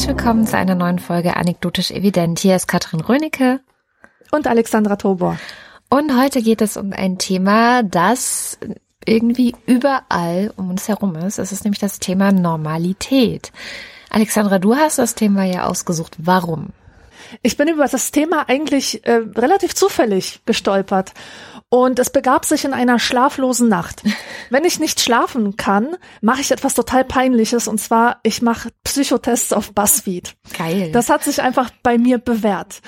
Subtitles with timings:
[0.00, 2.38] herzlich willkommen zu einer neuen Folge Anekdotisch Evident.
[2.38, 3.60] Hier ist Katrin Rönecke
[4.30, 5.38] und Alexandra Tobor.
[5.90, 8.58] Und heute geht es um ein Thema, das
[9.04, 11.38] irgendwie überall um uns herum ist.
[11.38, 13.52] Es ist nämlich das Thema Normalität.
[14.08, 16.16] Alexandra, du hast das Thema ja ausgesucht.
[16.16, 16.68] Warum?
[17.42, 21.12] Ich bin über das Thema eigentlich äh, relativ zufällig gestolpert.
[21.70, 24.02] Und es begab sich in einer schlaflosen Nacht.
[24.50, 29.52] Wenn ich nicht schlafen kann, mache ich etwas total Peinliches und zwar, ich mache Psychotests
[29.52, 30.34] auf BuzzFeed.
[30.58, 30.90] Geil.
[30.92, 32.82] Das hat sich einfach bei mir bewährt.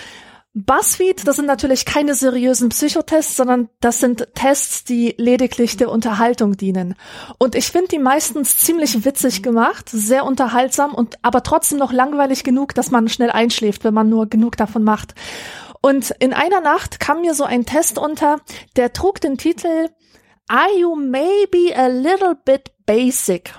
[0.55, 6.59] BuzzFeed, das sind natürlich keine seriösen Psychotests, sondern das sind Tests, die lediglich der Unterhaltung
[6.59, 6.95] dienen.
[7.39, 12.45] Und ich finde die meistens ziemlich witzig gemacht, sehr unterhaltsam und aber trotzdem noch langweilig
[12.45, 15.15] genug, dass man schnell einschläft, wenn man nur genug davon macht.
[15.83, 18.41] Und in einer Nacht kam mir so ein Test unter,
[18.77, 19.91] der trug den Titel
[20.49, 23.53] Are you maybe a little bit basic?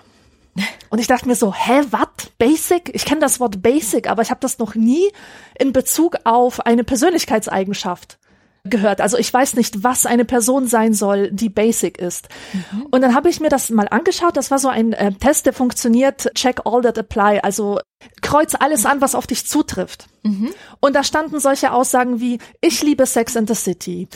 [0.89, 2.31] Und ich dachte mir so, hä, wat?
[2.37, 2.93] Basic?
[2.93, 5.11] Ich kenne das Wort Basic, aber ich habe das noch nie
[5.57, 8.19] in Bezug auf eine Persönlichkeitseigenschaft
[8.63, 9.01] gehört.
[9.01, 12.29] Also ich weiß nicht, was eine Person sein soll, die basic ist.
[12.53, 12.87] Mhm.
[12.91, 14.37] Und dann habe ich mir das mal angeschaut.
[14.37, 17.41] Das war so ein äh, Test, der funktioniert, check all that apply.
[17.43, 17.79] Also
[18.21, 20.07] kreuz alles an, was auf dich zutrifft.
[20.23, 20.53] Mhm.
[20.79, 24.07] Und da standen solche Aussagen wie, ich liebe Sex in the City.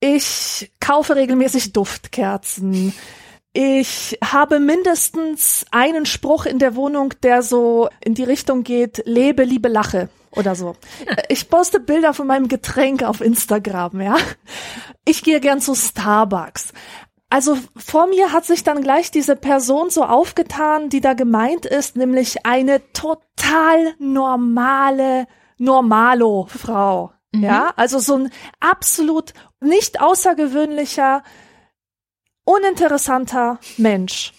[0.00, 2.94] Ich kaufe regelmäßig Duftkerzen.
[3.52, 9.44] Ich habe mindestens einen Spruch in der Wohnung, der so in die Richtung geht, lebe,
[9.44, 10.76] liebe, lache oder so.
[11.28, 14.16] Ich poste Bilder von meinem Getränk auf Instagram, ja.
[15.04, 16.72] Ich gehe gern zu Starbucks.
[17.30, 21.96] Also vor mir hat sich dann gleich diese Person so aufgetan, die da gemeint ist,
[21.96, 25.26] nämlich eine total normale
[25.58, 27.12] Normalo-Frau.
[27.32, 27.42] Mhm.
[27.42, 31.22] Ja, also so ein absolut nicht außergewöhnlicher,
[32.44, 34.32] uninteressanter Mensch.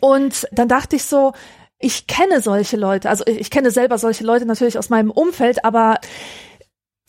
[0.00, 1.32] Und dann dachte ich so,
[1.80, 5.98] ich kenne solche Leute, also ich kenne selber solche Leute natürlich aus meinem Umfeld, aber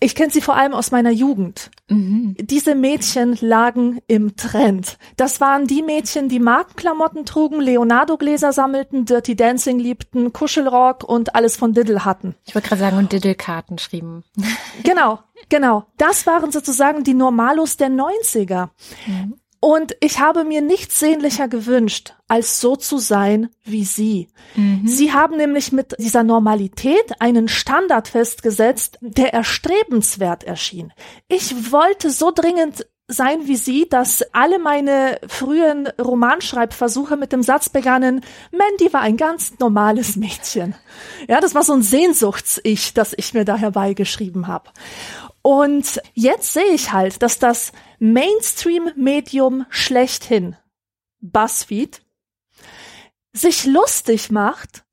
[0.04, 1.70] ich kenne sie vor allem aus meiner Jugend.
[1.88, 2.36] Mhm.
[2.40, 4.98] Diese Mädchen lagen im Trend.
[5.16, 11.56] Das waren die Mädchen, die Markenklamotten trugen, Leonardo-Gläser sammelten, Dirty Dancing liebten, Kuschelrock und alles
[11.56, 12.34] von Diddle hatten.
[12.46, 14.24] Ich wollte gerade sagen, und Diddle-Karten schrieben.
[14.84, 15.86] Genau, genau.
[15.98, 18.70] Das waren sozusagen die Normalos der 90er.
[19.06, 19.41] Mhm.
[19.64, 24.28] Und ich habe mir nichts sehnlicher gewünscht, als so zu sein wie sie.
[24.56, 24.88] Mhm.
[24.88, 30.92] Sie haben nämlich mit dieser Normalität einen Standard festgesetzt, der erstrebenswert erschien.
[31.28, 37.70] Ich wollte so dringend sein wie sie, dass alle meine frühen Romanschreibversuche mit dem Satz
[37.70, 40.76] begannen, Mandy war ein ganz normales Mädchen.
[41.28, 44.70] Ja, das war so ein Sehnsuchts-Ich, das ich mir da herbeigeschrieben habe.
[45.42, 47.72] Und jetzt sehe ich halt, dass das
[48.03, 50.56] Mainstream-Medium schlechthin,
[51.19, 52.01] BuzzFeed,
[53.31, 54.85] sich lustig macht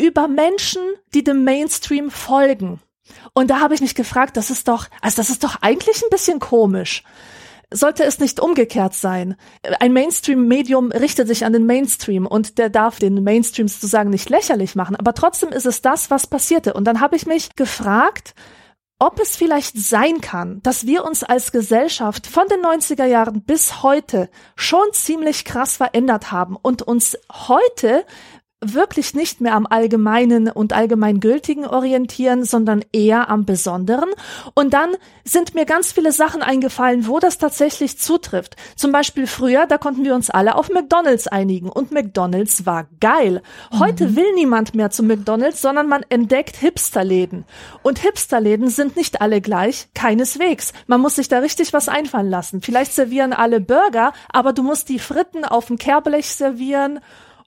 [0.00, 0.82] über Menschen,
[1.14, 2.80] die dem Mainstream folgen.
[3.34, 6.10] Und da habe ich mich gefragt, das ist doch, also das ist doch eigentlich ein
[6.10, 7.04] bisschen komisch.
[7.70, 9.36] Sollte es nicht umgekehrt sein?
[9.78, 14.74] Ein Mainstream-Medium richtet sich an den Mainstream und der darf den Mainstream sozusagen nicht lächerlich
[14.74, 14.96] machen.
[14.96, 16.74] Aber trotzdem ist es das, was passierte.
[16.74, 18.34] Und dann habe ich mich gefragt,
[18.98, 23.82] ob es vielleicht sein kann, dass wir uns als Gesellschaft von den 90er Jahren bis
[23.82, 28.06] heute schon ziemlich krass verändert haben und uns heute
[28.72, 34.08] wirklich nicht mehr am Allgemeinen und Allgemeingültigen orientieren, sondern eher am Besonderen.
[34.54, 34.92] Und dann
[35.24, 38.56] sind mir ganz viele Sachen eingefallen, wo das tatsächlich zutrifft.
[38.76, 43.42] Zum Beispiel früher, da konnten wir uns alle auf McDonalds einigen und McDonalds war geil.
[43.78, 44.16] Heute mhm.
[44.16, 47.44] will niemand mehr zu McDonalds, sondern man entdeckt Hipsterläden.
[47.82, 50.72] Und Hipsterläden sind nicht alle gleich, keineswegs.
[50.86, 52.62] Man muss sich da richtig was einfallen lassen.
[52.62, 57.00] Vielleicht servieren alle Burger, aber du musst die Fritten auf dem Kehrblech servieren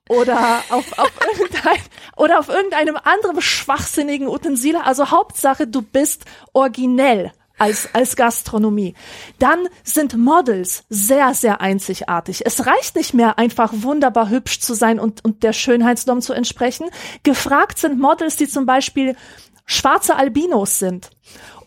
[0.09, 1.79] oder auf, auf irgendein,
[2.15, 4.75] oder auf irgendeinem anderen schwachsinnigen Utensil.
[4.75, 8.93] Also Hauptsache, du bist originell als, als Gastronomie.
[9.39, 12.45] Dann sind Models sehr, sehr einzigartig.
[12.45, 16.89] Es reicht nicht mehr einfach wunderbar hübsch zu sein und, und der Schönheitsnorm zu entsprechen.
[17.23, 19.15] Gefragt sind Models, die zum Beispiel
[19.65, 21.09] schwarze Albinos sind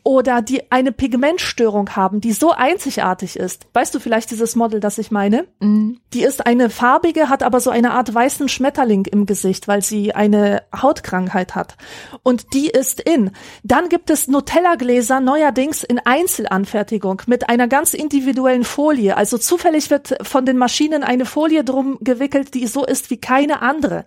[0.02, 3.66] oder die eine Pigmentstörung haben, die so einzigartig ist.
[3.72, 5.46] Weißt du vielleicht dieses Model, das ich meine?
[5.60, 6.00] Mhm.
[6.12, 10.14] Die ist eine farbige, hat aber so eine Art weißen Schmetterling im Gesicht, weil sie
[10.14, 11.76] eine Hautkrankheit hat.
[12.22, 13.30] Und die ist in.
[13.62, 19.16] Dann gibt es Nutella-Gläser neuerdings in Einzelanfertigung mit einer ganz individuellen Folie.
[19.16, 23.62] Also zufällig wird von den Maschinen eine Folie drum gewickelt, die so ist wie keine
[23.62, 24.04] andere.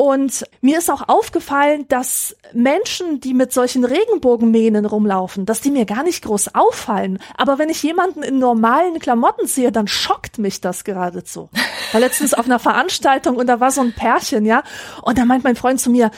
[0.00, 5.86] Und mir ist auch aufgefallen, dass Menschen, die mit solchen Regenbogenmähnen rumlaufen, dass die mir
[5.86, 7.18] gar nicht groß auffallen.
[7.36, 11.50] Aber wenn ich jemanden in normalen Klamotten sehe, dann schockt mich das geradezu.
[11.90, 14.62] War letztens auf einer Veranstaltung und da war so ein Pärchen, ja.
[15.02, 16.12] Und da meint mein Freund zu mir,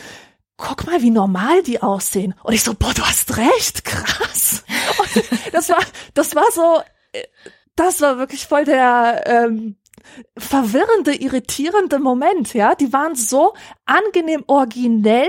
[0.58, 2.34] guck mal, wie normal die aussehen.
[2.42, 4.62] Und ich so, boah, du hast recht, krass.
[4.98, 5.24] Und
[5.54, 5.80] das war,
[6.12, 7.24] das war so, äh,
[7.76, 9.76] das war wirklich voll der ähm,
[10.36, 12.74] verwirrende, irritierende Moment, ja.
[12.74, 13.54] Die waren so
[13.84, 15.28] angenehm originell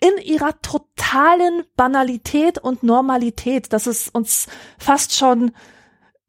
[0.00, 4.46] in ihrer totalen Banalität und Normalität, dass es uns
[4.78, 5.52] fast schon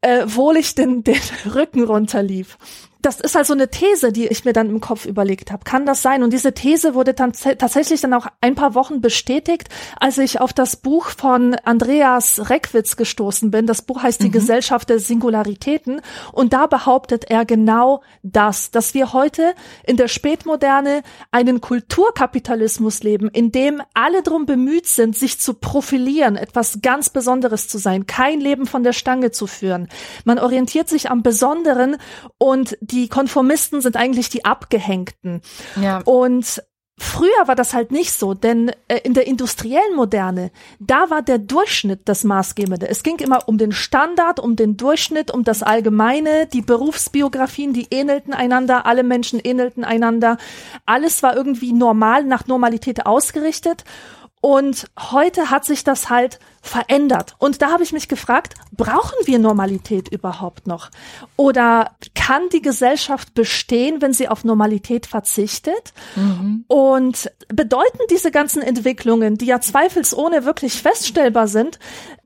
[0.00, 1.20] äh, wohlig den, den
[1.54, 2.58] Rücken runterlief
[3.04, 5.64] das ist also eine These, die ich mir dann im Kopf überlegt habe.
[5.64, 6.22] Kann das sein?
[6.22, 9.68] Und diese These wurde dann tatsächlich dann auch ein paar Wochen bestätigt,
[10.00, 13.66] als ich auf das Buch von Andreas Reckwitz gestoßen bin.
[13.66, 14.24] Das Buch heißt mhm.
[14.24, 16.00] Die Gesellschaft der Singularitäten.
[16.32, 19.54] Und da behauptet er genau das, dass wir heute
[19.86, 26.36] in der Spätmoderne einen Kulturkapitalismus leben, in dem alle drum bemüht sind, sich zu profilieren,
[26.36, 29.88] etwas ganz Besonderes zu sein, kein Leben von der Stange zu führen.
[30.24, 31.98] Man orientiert sich am Besonderen
[32.38, 35.42] und die Konformisten sind eigentlich die Abgehängten.
[35.80, 36.00] Ja.
[36.04, 36.62] Und
[36.96, 41.38] Früher war das halt nicht so, denn äh, in der industriellen Moderne, da war der
[41.38, 42.88] Durchschnitt das Maßgebende.
[42.88, 47.88] Es ging immer um den Standard, um den Durchschnitt, um das Allgemeine, die Berufsbiografien, die
[47.90, 50.36] ähnelten einander, alle Menschen ähnelten einander.
[50.86, 53.82] Alles war irgendwie normal, nach Normalität ausgerichtet.
[54.44, 57.34] Und heute hat sich das halt verändert.
[57.38, 60.90] Und da habe ich mich gefragt, brauchen wir Normalität überhaupt noch?
[61.36, 65.94] Oder kann die Gesellschaft bestehen, wenn sie auf Normalität verzichtet?
[66.14, 66.66] Mhm.
[66.68, 71.78] Und bedeuten diese ganzen Entwicklungen, die ja zweifelsohne wirklich feststellbar sind,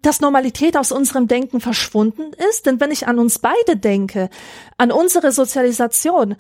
[0.03, 2.67] dass Normalität aus unserem Denken verschwunden ist?
[2.67, 4.29] Denn wenn ich an uns beide denke,
[4.77, 6.35] an unsere Sozialisation,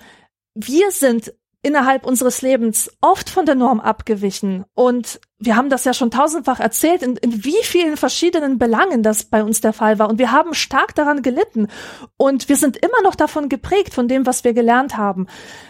[0.56, 1.32] wir sind
[1.62, 4.64] innerhalb unseres Lebens oft von der Norm abgewichen.
[4.74, 9.24] Und wir haben das ja schon tausendfach erzählt, in, in wie vielen verschiedenen Belangen das
[9.24, 10.08] bei uns der Fall war.
[10.08, 11.68] Und wir haben stark daran gelitten.
[12.16, 15.26] Und wir sind immer noch davon geprägt, von dem, was wir gelernt haben,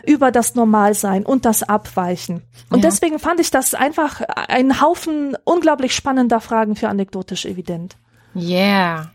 [0.07, 2.43] über das Normalsein und das Abweichen.
[2.71, 2.91] Und ja.
[2.91, 7.97] deswegen fand ich das einfach ein Haufen unglaublich spannender Fragen für anekdotisch evident.
[8.35, 9.11] Yeah.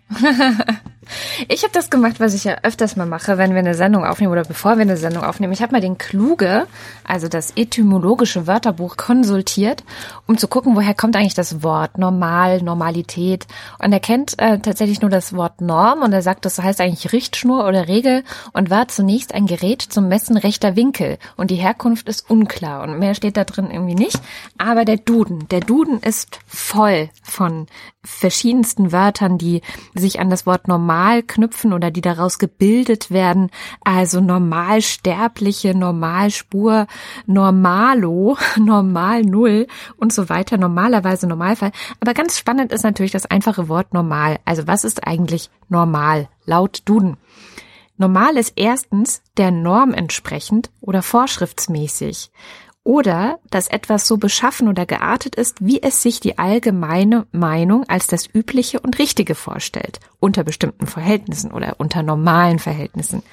[1.48, 4.32] Ich habe das gemacht, was ich ja öfters mal mache, wenn wir eine Sendung aufnehmen
[4.32, 5.54] oder bevor wir eine Sendung aufnehmen.
[5.54, 6.68] Ich habe mal den Kluge,
[7.04, 9.84] also das etymologische Wörterbuch, konsultiert,
[10.28, 13.48] um zu gucken, woher kommt eigentlich das Wort Normal, Normalität.
[13.80, 17.12] Und er kennt äh, tatsächlich nur das Wort Norm und er sagt, das heißt eigentlich
[17.14, 18.24] Richtschnur oder Regel
[18.54, 21.18] und war zunächst ein Gerät zum Messen rechter Winkel.
[21.36, 24.20] Und die Herkunft ist unklar und mehr steht da drin irgendwie nicht.
[24.58, 27.68] Aber der Duden, der Duden ist voll von
[28.04, 29.62] verschiedensten Wörtern, die
[30.04, 33.50] sich an das Wort normal knüpfen oder die daraus gebildet werden.
[33.84, 36.86] Also normalsterbliche, Normalspur,
[37.26, 39.68] Normalo, Normal Null
[39.98, 40.58] und so weiter.
[40.58, 41.72] Normalerweise Normalfall.
[42.00, 44.40] Aber ganz spannend ist natürlich das einfache Wort normal.
[44.46, 47.18] Also was ist eigentlich normal laut Duden?
[47.98, 52.32] Normal ist erstens der Norm entsprechend oder vorschriftsmäßig
[52.84, 58.08] oder dass etwas so beschaffen oder geartet ist, wie es sich die allgemeine Meinung als
[58.08, 63.24] das Übliche und Richtige vorstellt, unter bestimmten Verhältnissen oder unter normalen Verhältnissen.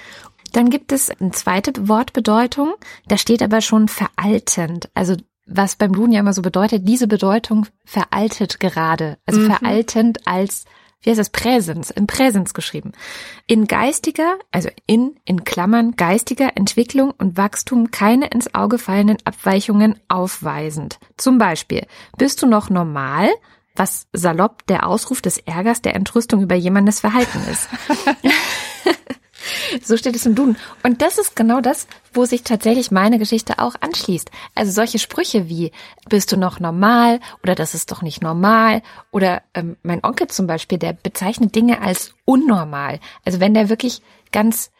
[0.52, 2.74] Dann gibt es eine zweite Wortbedeutung,
[3.06, 5.16] da steht aber schon veraltend, also
[5.46, 9.46] was beim Duden ja immer so bedeutet, diese Bedeutung veraltet gerade, also mhm.
[9.46, 10.64] veraltend als
[11.02, 12.92] wie heißt das, Präsens, in Präsens geschrieben.
[13.46, 19.98] In geistiger, also in, in Klammern, geistiger Entwicklung und Wachstum keine ins Auge fallenden Abweichungen
[20.08, 20.98] aufweisend.
[21.16, 23.28] Zum Beispiel, bist du noch normal?
[23.76, 27.68] Was salopp der Ausruf des Ärgers, der Entrüstung über jemandes Verhalten ist.
[29.82, 30.56] So steht es im Duden.
[30.82, 34.30] Und das ist genau das, wo sich tatsächlich meine Geschichte auch anschließt.
[34.54, 35.72] Also solche Sprüche wie,
[36.08, 40.46] bist du noch normal oder das ist doch nicht normal oder ähm, mein Onkel zum
[40.46, 43.00] Beispiel, der bezeichnet Dinge als unnormal.
[43.24, 44.70] Also wenn der wirklich ganz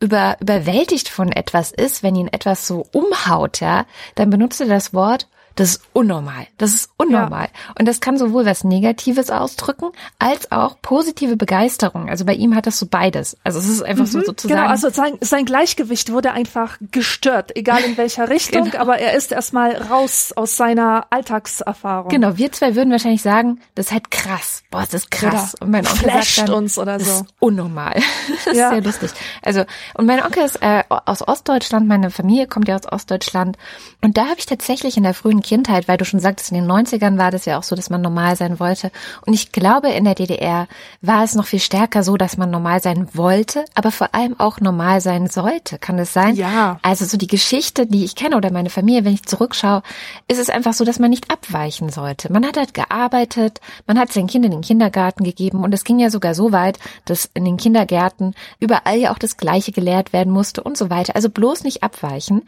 [0.00, 4.94] über, überwältigt von etwas ist, wenn ihn etwas so umhaut, ja, dann benutzt er das
[4.94, 6.46] Wort das ist unnormal.
[6.58, 7.44] Das ist unnormal.
[7.44, 7.74] Ja.
[7.78, 12.08] Und das kann sowohl was Negatives ausdrücken, als auch positive Begeisterung.
[12.08, 13.36] Also bei ihm hat das so beides.
[13.44, 14.60] Also es ist einfach mhm, so sozusagen.
[14.60, 18.78] Genau, also sein, sein Gleichgewicht wurde einfach gestört, egal in welcher Richtung, genau.
[18.78, 22.10] aber er ist erstmal raus aus seiner Alltagserfahrung.
[22.10, 24.62] Genau, wir zwei würden wahrscheinlich sagen, das ist halt krass.
[24.70, 25.54] Boah, das ist krass.
[25.54, 27.00] Oder und mein Onkel sagt dann, uns oder so.
[27.10, 28.00] Das ist unnormal.
[28.44, 28.68] Das ja.
[28.68, 29.10] ist sehr lustig.
[29.42, 29.64] Also,
[29.94, 33.56] und mein Onkel ist äh, aus Ostdeutschland, meine Familie kommt ja aus Ostdeutschland.
[34.00, 36.70] Und da habe ich tatsächlich in der frühen Kindheit, weil du schon sagtest, in den
[36.70, 38.90] 90ern war das ja auch so, dass man normal sein wollte.
[39.26, 40.68] Und ich glaube, in der DDR
[41.00, 44.60] war es noch viel stärker so, dass man normal sein wollte, aber vor allem auch
[44.60, 45.78] normal sein sollte.
[45.78, 46.36] Kann es sein?
[46.36, 46.78] Ja.
[46.82, 49.82] Also so die Geschichte, die ich kenne oder meine Familie, wenn ich zurückschaue,
[50.28, 52.32] ist es einfach so, dass man nicht abweichen sollte.
[52.32, 55.98] Man hat halt gearbeitet, man hat sein Kind in den Kindergarten gegeben und es ging
[55.98, 60.32] ja sogar so weit, dass in den Kindergärten überall ja auch das Gleiche gelehrt werden
[60.32, 61.16] musste und so weiter.
[61.16, 62.42] Also bloß nicht abweichen.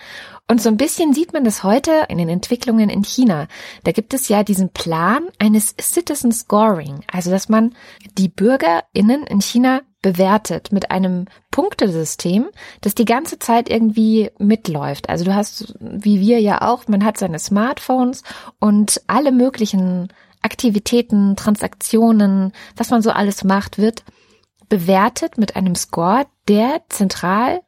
[0.49, 3.47] Und so ein bisschen sieht man das heute in den Entwicklungen in China.
[3.85, 7.75] Da gibt es ja diesen Plan eines Citizen Scoring, also dass man
[8.19, 12.49] die BürgerInnen in China bewertet mit einem Punktesystem,
[12.81, 15.09] das die ganze Zeit irgendwie mitläuft.
[15.09, 18.25] Also du hast, wie wir ja auch, man hat seine Smartphones
[18.59, 20.09] und alle möglichen
[20.43, 24.03] Aktivitäten, Transaktionen, was man so alles macht, wird
[24.69, 27.61] bewertet mit einem Score, der zentral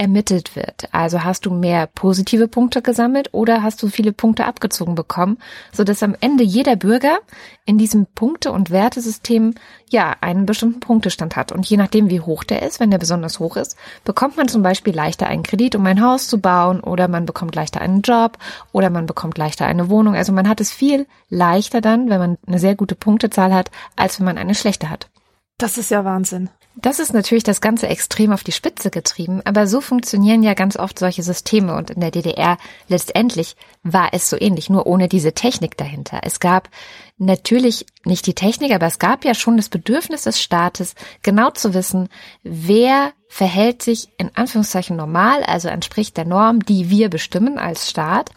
[0.00, 0.88] ermittelt wird.
[0.92, 5.36] Also hast du mehr positive Punkte gesammelt oder hast du viele Punkte abgezogen bekommen,
[5.72, 7.18] so dass am Ende jeder Bürger
[7.66, 9.54] in diesem Punkte- und Wertesystem
[9.90, 11.52] ja einen bestimmten Punktestand hat.
[11.52, 14.62] Und je nachdem, wie hoch der ist, wenn der besonders hoch ist, bekommt man zum
[14.62, 18.38] Beispiel leichter einen Kredit, um ein Haus zu bauen oder man bekommt leichter einen Job
[18.72, 20.14] oder man bekommt leichter eine Wohnung.
[20.14, 24.18] Also man hat es viel leichter dann, wenn man eine sehr gute Punktezahl hat, als
[24.18, 25.10] wenn man eine schlechte hat.
[25.58, 26.48] Das ist ja Wahnsinn.
[26.76, 30.76] Das ist natürlich das Ganze extrem auf die Spitze getrieben, aber so funktionieren ja ganz
[30.76, 35.32] oft solche Systeme und in der DDR letztendlich war es so ähnlich, nur ohne diese
[35.32, 36.20] Technik dahinter.
[36.22, 36.70] Es gab
[37.18, 41.74] natürlich nicht die Technik, aber es gab ja schon das Bedürfnis des Staates, genau zu
[41.74, 42.08] wissen,
[42.44, 48.30] wer verhält sich in Anführungszeichen normal, also entspricht der Norm, die wir bestimmen als Staat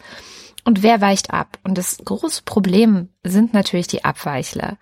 [0.64, 1.58] und wer weicht ab.
[1.62, 4.78] Und das große Problem sind natürlich die Abweichler.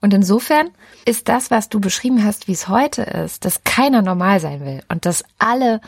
[0.00, 0.70] Und insofern
[1.06, 4.82] ist das, was du beschrieben hast, wie es heute ist, dass keiner normal sein will
[4.88, 5.80] und dass alle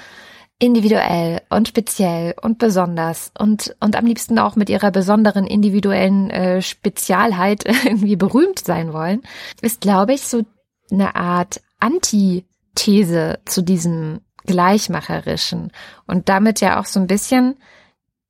[0.58, 6.62] individuell und speziell und besonders und und am liebsten auch mit ihrer besonderen individuellen äh,
[6.62, 9.22] Spezialheit irgendwie berühmt sein wollen,
[9.60, 10.44] ist glaube ich so
[10.90, 15.72] eine Art Antithese zu diesem gleichmacherischen
[16.06, 17.56] und damit ja auch so ein bisschen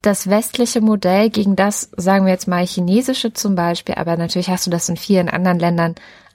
[0.07, 4.67] das westliche Modell gegen das, sagen wir jetzt mal, chinesische zum Beispiel, aber natürlich hast
[4.67, 5.95] du das in vielen anderen Ländern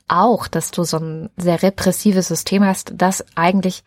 [0.10, 3.84] auch, dass du so ein sehr repressives System hast, das eigentlich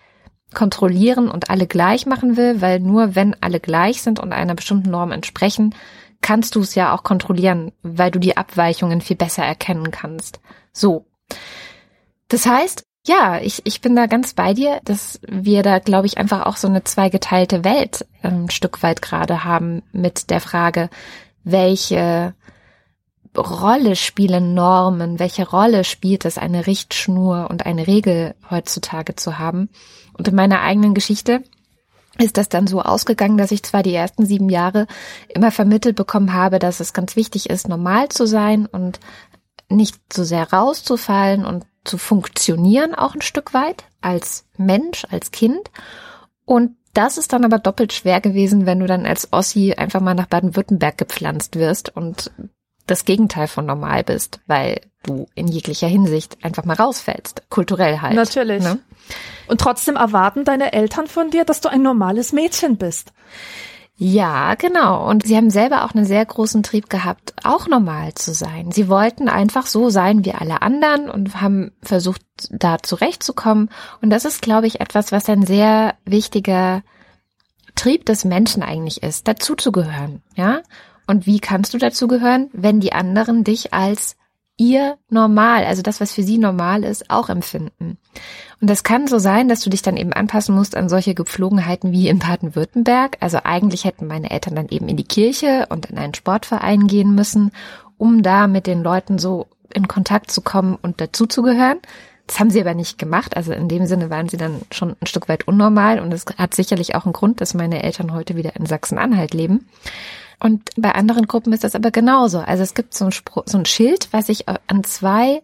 [0.55, 4.91] kontrollieren und alle gleich machen will, weil nur wenn alle gleich sind und einer bestimmten
[4.91, 5.75] Norm entsprechen,
[6.23, 10.41] kannst du es ja auch kontrollieren, weil du die Abweichungen viel besser erkennen kannst.
[10.73, 11.05] So.
[12.29, 16.17] Das heißt, ja, ich, ich bin da ganz bei dir, dass wir da, glaube ich,
[16.17, 20.89] einfach auch so eine zweigeteilte Welt ein ähm, Stück weit gerade haben mit der Frage,
[21.45, 22.35] welche
[23.37, 29.69] Rolle spielen Normen, welche Rolle spielt es, eine Richtschnur und eine Regel heutzutage zu haben.
[30.17, 31.43] Und in meiner eigenen Geschichte
[32.17, 34.87] ist das dann so ausgegangen, dass ich zwar die ersten sieben Jahre
[35.29, 39.01] immer vermittelt bekommen habe, dass es ganz wichtig ist, normal zu sein und
[39.69, 45.71] nicht so sehr rauszufallen und zu funktionieren auch ein Stück weit als Mensch, als Kind.
[46.45, 50.15] Und das ist dann aber doppelt schwer gewesen, wenn du dann als Ossi einfach mal
[50.15, 52.31] nach Baden-Württemberg gepflanzt wirst und
[52.87, 58.15] das Gegenteil von normal bist, weil du in jeglicher Hinsicht einfach mal rausfällst, kulturell halt.
[58.15, 58.63] Natürlich.
[58.63, 58.79] Ne?
[59.49, 63.13] Und trotzdem erwarten deine Eltern von dir, dass du ein normales Mädchen bist.
[63.97, 65.09] Ja, genau.
[65.09, 68.73] Und sie haben selber auch einen sehr großen Trieb gehabt, auch normal zu sein.
[68.73, 73.71] Sie wollten einfach so sein wie alle anderen und haben versucht, da zurechtzukommen.
[74.03, 76.83] Und das ist, glaube ich, etwas, was ein sehr wichtiger
[77.77, 80.23] Trieb des Menschen eigentlich ist, dazuzugehören.
[80.35, 80.63] Ja?
[81.07, 84.17] Und wie kannst du dazugehören, wenn die anderen dich als
[84.57, 87.99] ihr normal, also das, was für sie normal ist, auch empfinden.
[88.61, 91.93] Und das kann so sein, dass du dich dann eben anpassen musst an solche Gepflogenheiten
[91.93, 93.17] wie in Baden-Württemberg.
[93.21, 97.15] Also eigentlich hätten meine Eltern dann eben in die Kirche und in einen Sportverein gehen
[97.15, 97.51] müssen,
[97.99, 101.79] um da mit den Leuten so in Kontakt zu kommen und dazuzugehören.
[102.27, 103.37] Das haben sie aber nicht gemacht.
[103.37, 106.55] Also in dem Sinne waren sie dann schon ein Stück weit unnormal und es hat
[106.55, 109.67] sicherlich auch einen Grund, dass meine Eltern heute wieder in Sachsen-Anhalt leben.
[110.45, 112.41] Und bei anderen Gruppen ist das aber genauso.
[112.41, 115.43] Also es gibt so ein, Spruch, so ein Schild, was ich an zwei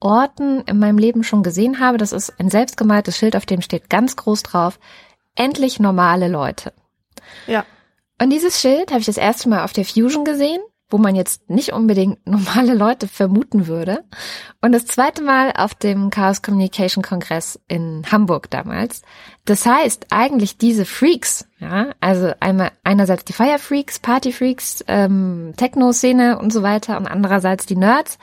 [0.00, 1.98] Orten in meinem Leben schon gesehen habe.
[1.98, 4.80] Das ist ein selbstgemaltes Schild, auf dem steht ganz groß drauf,
[5.36, 6.72] endlich normale Leute.
[7.46, 7.64] Ja.
[8.20, 10.60] Und dieses Schild habe ich das erste Mal auf der Fusion gesehen
[10.94, 14.04] wo man jetzt nicht unbedingt normale Leute vermuten würde.
[14.60, 19.02] Und das zweite Mal auf dem Chaos Communication Kongress in Hamburg damals.
[19.44, 25.54] Das heißt, eigentlich diese Freaks, ja, also einmal einerseits die Fire Freaks, Party Freaks, ähm,
[25.56, 28.16] Techno-Szene und so weiter und andererseits die Nerds,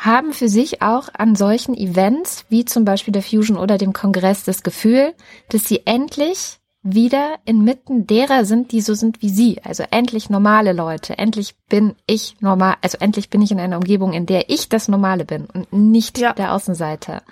[0.00, 4.44] haben für sich auch an solchen Events wie zum Beispiel der Fusion oder dem Kongress
[4.44, 5.12] das Gefühl,
[5.50, 9.60] dass sie endlich wieder inmitten derer sind, die so sind wie sie.
[9.62, 11.18] Also endlich normale Leute.
[11.18, 12.76] Endlich bin ich normal.
[12.80, 16.18] Also endlich bin ich in einer Umgebung, in der ich das Normale bin und nicht
[16.18, 16.32] ja.
[16.32, 17.22] der Außenseiter.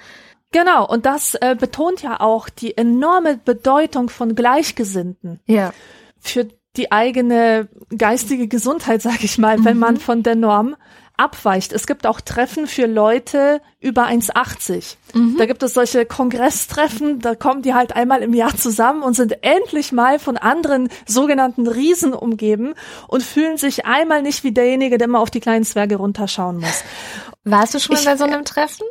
[0.50, 5.40] Genau, und das äh, betont ja auch die enorme Bedeutung von Gleichgesinnten.
[5.46, 5.72] Ja.
[6.18, 9.64] Für die eigene geistige Gesundheit, sag ich mal, mhm.
[9.64, 10.76] wenn man von der Norm
[11.18, 11.72] abweicht.
[11.72, 14.96] Es gibt auch Treffen für Leute über 1,80.
[15.14, 15.36] Mhm.
[15.36, 19.42] Da gibt es solche Kongresstreffen, da kommen die halt einmal im Jahr zusammen und sind
[19.42, 22.74] endlich mal von anderen sogenannten Riesen umgeben
[23.08, 26.84] und fühlen sich einmal nicht wie derjenige, der immer auf die kleinen Zwerge runterschauen muss.
[27.44, 28.86] Warst du schon mal bei so einem Treffen?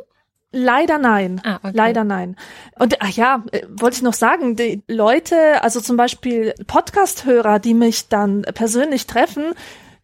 [0.50, 1.42] Leider nein.
[1.44, 1.72] Ah, okay.
[1.74, 2.36] Leider nein.
[2.78, 7.74] Und ach ja, äh, wollte ich noch sagen, die Leute, also zum Beispiel Podcast-Hörer, die
[7.74, 9.52] mich dann persönlich treffen,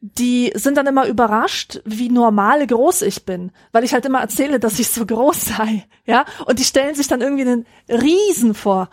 [0.06, 4.60] die sind dann immer überrascht, wie normal groß ich bin, weil ich halt immer erzähle,
[4.60, 8.90] dass ich so groß sei, ja, und die stellen sich dann irgendwie einen Riesen vor.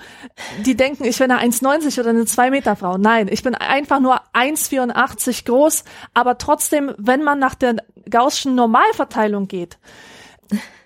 [0.65, 2.97] Die denken, ich wäre eine 1,90 oder eine 2 Meter Frau.
[2.97, 7.75] Nein, ich bin einfach nur 1,84 groß, aber trotzdem, wenn man nach der
[8.09, 9.79] Gaußschen Normalverteilung geht,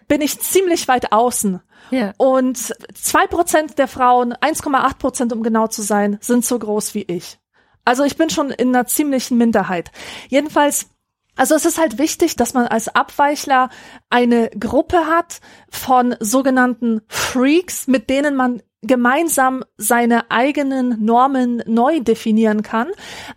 [0.08, 1.62] bin ich ziemlich weit außen.
[1.92, 2.14] Ja.
[2.18, 7.04] Und zwei Prozent der Frauen, 1,8 Prozent um genau zu sein, sind so groß wie
[7.04, 7.38] ich.
[7.86, 9.92] Also ich bin schon in einer ziemlichen Minderheit.
[10.28, 10.90] Jedenfalls
[11.38, 13.70] also es ist halt wichtig, dass man als Abweichler
[14.10, 22.62] eine Gruppe hat von sogenannten Freaks, mit denen man gemeinsam seine eigenen Normen neu definieren
[22.62, 22.88] kann.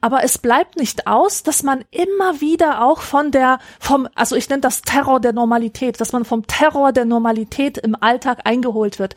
[0.01, 4.49] Aber es bleibt nicht aus, dass man immer wieder auch von der, vom, also ich
[4.49, 9.15] nenne das Terror der Normalität, dass man vom Terror der Normalität im Alltag eingeholt wird.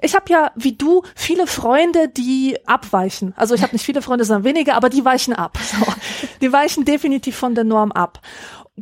[0.00, 3.34] Ich habe ja, wie du, viele Freunde, die abweichen.
[3.36, 5.58] Also ich habe nicht viele Freunde, sondern wenige, aber die weichen ab.
[5.70, 5.86] So.
[6.40, 8.20] Die weichen definitiv von der Norm ab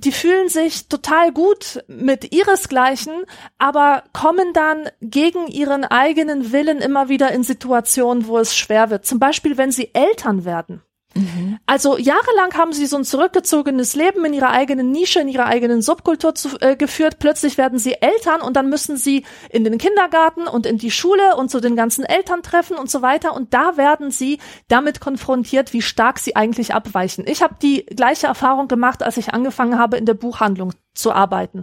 [0.01, 3.25] die fühlen sich total gut mit ihresgleichen,
[3.59, 9.07] aber kommen dann gegen ihren eigenen Willen immer wieder in Situationen, wo es schwer wird.
[9.07, 10.83] Zum Beispiel, wenn sie Eltern werden.
[11.19, 11.59] Mhm.
[11.67, 15.83] Also jahrelang haben sie so ein zurückgezogenes Leben in ihrer eigenen Nische, in ihrer eigenen
[15.83, 17.19] Subkultur zu, äh, geführt.
[17.19, 21.37] Plötzlich werden sie Eltern und dann müssen sie in den Kindergarten und in die Schule
[21.37, 23.35] und zu den ganzen Elterntreffen und so weiter.
[23.35, 27.27] Und da werden sie damit konfrontiert, wie stark sie eigentlich abweichen.
[27.27, 31.63] Ich habe die gleiche Erfahrung gemacht, als ich angefangen habe, in der Buchhandlung zu arbeiten.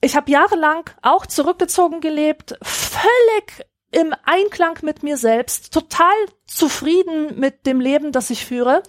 [0.00, 6.14] Ich habe jahrelang auch zurückgezogen gelebt, völlig im Einklang mit mir selbst, total
[6.46, 8.82] zufrieden mit dem Leben, das ich führe.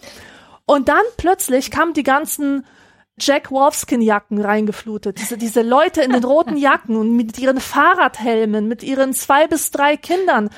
[0.66, 2.66] Und dann plötzlich kamen die ganzen
[3.20, 5.20] Jack Wolfskin Jacken reingeflutet.
[5.20, 9.72] Diese, diese Leute in den roten Jacken und mit ihren Fahrradhelmen, mit ihren zwei bis
[9.72, 10.50] drei Kindern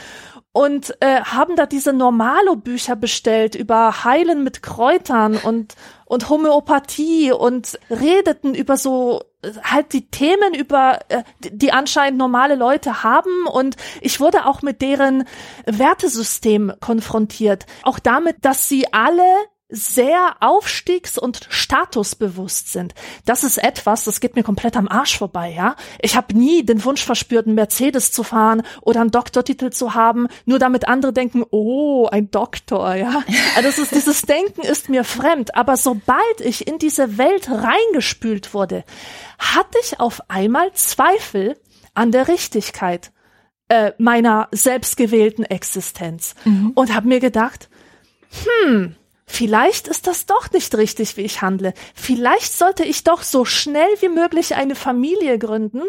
[0.53, 5.75] und äh, haben da diese Normalo-Bücher bestellt über Heilen mit Kräutern und
[6.05, 9.21] und Homöopathie und redeten über so
[9.63, 13.47] halt die Themen über äh, die anscheinend normale Leute haben.
[13.47, 15.25] Und ich wurde auch mit deren
[15.65, 17.65] Wertesystem konfrontiert.
[17.83, 19.23] Auch damit dass sie alle
[19.71, 22.93] sehr aufstiegs- und statusbewusst sind.
[23.25, 25.75] Das ist etwas, das geht mir komplett am Arsch vorbei, ja.
[26.01, 30.27] Ich habe nie den Wunsch verspürt, einen Mercedes zu fahren oder einen Doktortitel zu haben,
[30.45, 33.23] nur damit andere denken, oh, ein Doktor, ja.
[33.55, 35.55] Also das ist, dieses Denken ist mir fremd.
[35.55, 38.83] Aber sobald ich in diese Welt reingespült wurde,
[39.39, 41.57] hatte ich auf einmal Zweifel
[41.93, 43.11] an der Richtigkeit
[43.69, 46.71] äh, meiner selbstgewählten Existenz mhm.
[46.75, 47.69] und habe mir gedacht,
[48.65, 48.95] hm,
[49.31, 51.73] vielleicht ist das doch nicht richtig, wie ich handle.
[51.95, 55.83] Vielleicht sollte ich doch so schnell wie möglich eine Familie gründen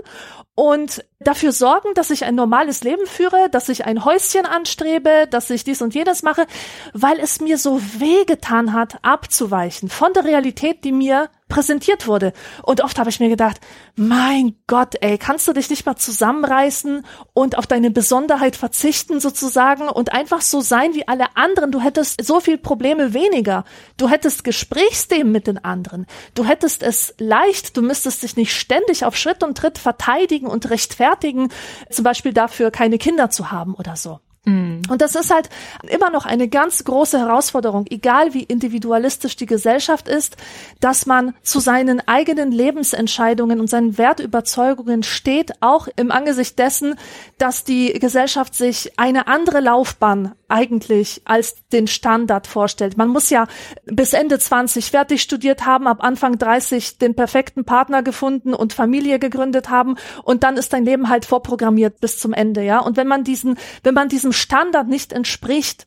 [0.54, 5.50] und dafür sorgen, dass ich ein normales Leben führe, dass ich ein Häuschen anstrebe, dass
[5.50, 6.46] ich dies und jenes mache,
[6.92, 12.32] weil es mir so wehgetan hat, abzuweichen von der Realität, die mir präsentiert wurde.
[12.62, 13.60] Und oft habe ich mir gedacht,
[13.94, 19.90] mein Gott, ey, kannst du dich nicht mal zusammenreißen und auf deine Besonderheit verzichten sozusagen
[19.90, 21.70] und einfach so sein wie alle anderen?
[21.70, 23.64] Du hättest so viel Probleme weniger.
[23.98, 26.06] Du hättest Gesprächsthemen mit den anderen.
[26.34, 27.76] Du hättest es leicht.
[27.76, 31.50] Du müsstest dich nicht ständig auf Schritt und Tritt verteidigen und rechtfertigen,
[31.90, 34.20] zum Beispiel dafür keine Kinder zu haben oder so.
[34.44, 34.82] Mhm.
[34.88, 35.48] Und das ist halt
[35.88, 40.36] immer noch eine ganz große Herausforderung, egal wie individualistisch die Gesellschaft ist,
[40.80, 46.96] dass man zu seinen eigenen Lebensentscheidungen und seinen Wertüberzeugungen steht, auch im Angesicht dessen,
[47.38, 52.98] dass die Gesellschaft sich eine andere Laufbahn eigentlich als den Standard vorstellt.
[52.98, 53.46] Man muss ja
[53.86, 59.18] bis Ende 20 fertig studiert haben, ab Anfang 30 den perfekten Partner gefunden und Familie
[59.18, 62.80] gegründet haben und dann ist dein Leben halt vorprogrammiert bis zum Ende, ja.
[62.80, 65.86] Und wenn man diesen, wenn man diesem Standard nicht entspricht,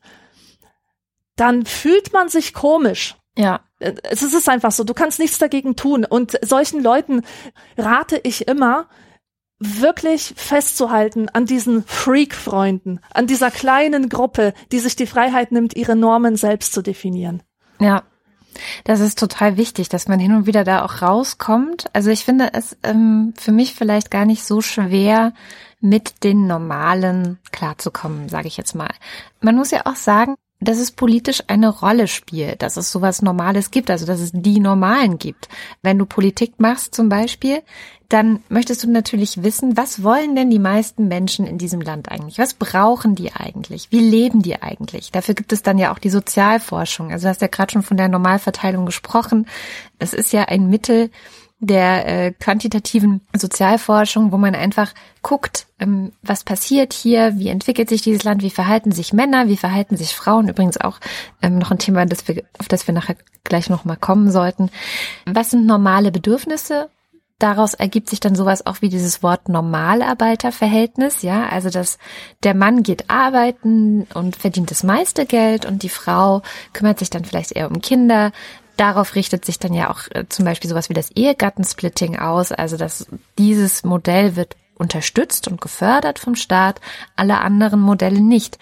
[1.36, 3.16] dann fühlt man sich komisch.
[3.36, 3.60] Ja.
[3.78, 6.04] Es ist einfach so, du kannst nichts dagegen tun.
[6.06, 7.22] Und solchen Leuten
[7.76, 8.88] rate ich immer,
[9.58, 15.96] wirklich festzuhalten an diesen Freak-Freunden, an dieser kleinen Gruppe, die sich die Freiheit nimmt, ihre
[15.96, 17.42] Normen selbst zu definieren.
[17.80, 18.02] Ja.
[18.84, 21.86] Das ist total wichtig, dass man hin und wieder da auch rauskommt.
[21.92, 25.34] Also ich finde es ähm, für mich vielleicht gar nicht so schwer,
[25.80, 28.90] mit den normalen klarzukommen, sage ich jetzt mal.
[29.40, 33.70] Man muss ja auch sagen, dass es politisch eine Rolle spielt, dass es sowas Normales
[33.70, 35.48] gibt, also dass es die Normalen gibt.
[35.82, 37.62] Wenn du Politik machst zum Beispiel,
[38.08, 42.38] dann möchtest du natürlich wissen, was wollen denn die meisten Menschen in diesem Land eigentlich?
[42.38, 43.88] Was brauchen die eigentlich?
[43.90, 45.10] Wie leben die eigentlich?
[45.10, 47.10] Dafür gibt es dann ja auch die Sozialforschung.
[47.10, 49.46] Also du hast ja gerade schon von der Normalverteilung gesprochen.
[49.98, 51.10] Es ist ja ein Mittel,
[51.58, 54.92] der äh, quantitativen Sozialforschung, wo man einfach
[55.22, 59.56] guckt, ähm, was passiert hier, wie entwickelt sich dieses Land, wie verhalten sich Männer, wie
[59.56, 61.00] verhalten sich Frauen, übrigens auch
[61.40, 64.70] ähm, noch ein Thema, das wir, auf das wir nachher gleich nochmal kommen sollten.
[65.24, 66.90] Was sind normale Bedürfnisse?
[67.38, 71.98] Daraus ergibt sich dann sowas auch wie dieses Wort Normalarbeiterverhältnis, ja, also dass
[72.42, 76.40] der Mann geht arbeiten und verdient das meiste Geld und die Frau
[76.72, 78.32] kümmert sich dann vielleicht eher um Kinder,
[78.76, 82.52] darauf richtet sich dann ja auch äh, zum Beispiel sowas wie das Ehegattensplitting aus.
[82.52, 83.06] Also dass
[83.38, 86.80] dieses Modell wird unterstützt und gefördert vom Staat,
[87.16, 88.58] alle anderen Modelle nicht.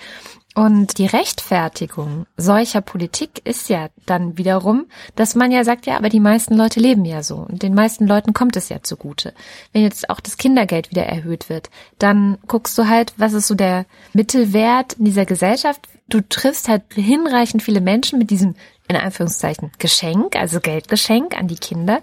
[0.57, 6.09] Und die Rechtfertigung solcher Politik ist ja dann wiederum, dass man ja sagt, ja, aber
[6.09, 9.35] die meisten Leute leben ja so und den meisten Leuten kommt es ja zugute.
[9.73, 13.57] Wenn jetzt auch das Kindergeld wieder erhöht wird, dann guckst du halt, was ist so
[13.57, 15.89] der Mittelwert in dieser Gesellschaft?
[16.09, 18.55] Du triffst halt hinreichend viele Menschen mit diesem
[18.89, 22.01] in Anführungszeichen Geschenk, also Geldgeschenk an die Kinder,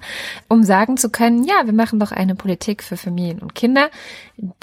[0.48, 3.90] um sagen zu können, ja, wir machen doch eine Politik für Familien und Kinder.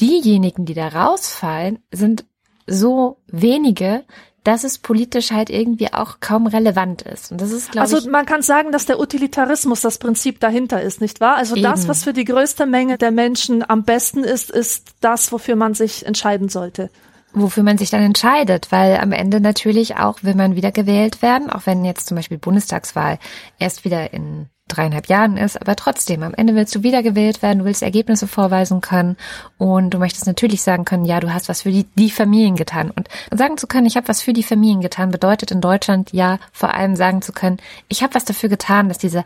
[0.01, 2.25] Diejenigen, die da rausfallen, sind
[2.67, 4.05] so wenige,
[4.45, 7.31] dass es politisch halt irgendwie auch kaum relevant ist.
[7.31, 8.03] Und das ist, glaube also ich.
[8.05, 11.37] Also man kann sagen, dass der Utilitarismus das Prinzip dahinter ist, nicht wahr?
[11.37, 11.65] Also eben.
[11.65, 15.75] das, was für die größte Menge der Menschen am besten ist, ist das, wofür man
[15.75, 16.91] sich entscheiden sollte
[17.33, 21.51] wofür man sich dann entscheidet, weil am Ende natürlich auch will man wieder gewählt werden,
[21.51, 23.19] auch wenn jetzt zum Beispiel Bundestagswahl
[23.59, 27.65] erst wieder in dreieinhalb Jahren ist, aber trotzdem, am Ende willst du wiedergewählt werden, du
[27.65, 29.17] willst Ergebnisse vorweisen können
[29.57, 32.91] und du möchtest natürlich sagen können, ja, du hast was für die, die Familien getan.
[32.91, 36.39] Und sagen zu können, ich habe was für die Familien getan, bedeutet in Deutschland ja
[36.53, 37.57] vor allem sagen zu können,
[37.89, 39.25] ich habe was dafür getan, dass diese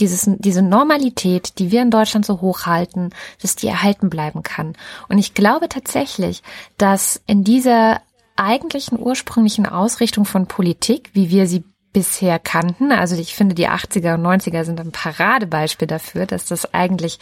[0.00, 4.74] dieses, diese Normalität, die wir in Deutschland so hochhalten, dass die erhalten bleiben kann.
[5.08, 6.42] Und ich glaube tatsächlich,
[6.78, 8.00] dass in dieser
[8.36, 12.92] eigentlichen ursprünglichen Ausrichtung von Politik, wie wir sie bisher kannten.
[12.92, 17.18] Also ich finde, die 80er und 90er sind ein Paradebeispiel dafür, dass das eigentlich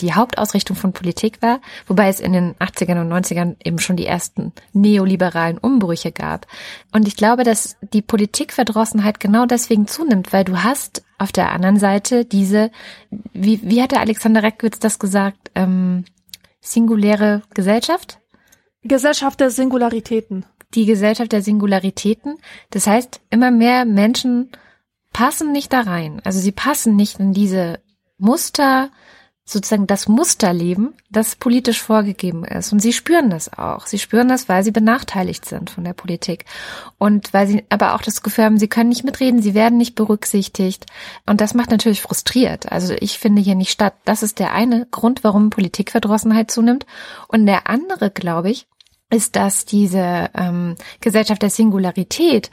[0.00, 4.06] die Hauptausrichtung von Politik war, wobei es in den 80ern und 90ern eben schon die
[4.06, 6.46] ersten neoliberalen Umbrüche gab.
[6.92, 11.78] Und ich glaube, dass die Politikverdrossenheit genau deswegen zunimmt, weil du hast auf der anderen
[11.78, 12.70] Seite diese,
[13.32, 16.04] wie, wie hatte Alexander Reckwitz das gesagt, ähm,
[16.60, 18.18] singuläre Gesellschaft?
[18.84, 22.38] Gesellschaft der Singularitäten die Gesellschaft der Singularitäten.
[22.70, 24.50] Das heißt, immer mehr Menschen
[25.12, 26.20] passen nicht da rein.
[26.24, 27.80] Also sie passen nicht in diese
[28.18, 28.90] Muster,
[29.44, 32.72] sozusagen das Musterleben, das politisch vorgegeben ist.
[32.72, 33.86] Und sie spüren das auch.
[33.86, 36.44] Sie spüren das, weil sie benachteiligt sind von der Politik.
[36.98, 39.96] Und weil sie aber auch das Gefühl haben, sie können nicht mitreden, sie werden nicht
[39.96, 40.86] berücksichtigt.
[41.26, 42.70] Und das macht natürlich frustriert.
[42.70, 43.94] Also ich finde hier nicht statt.
[44.04, 46.86] Das ist der eine Grund, warum Politikverdrossenheit zunimmt.
[47.26, 48.68] Und der andere, glaube ich,
[49.12, 52.50] ist, dass diese ähm, Gesellschaft der Singularität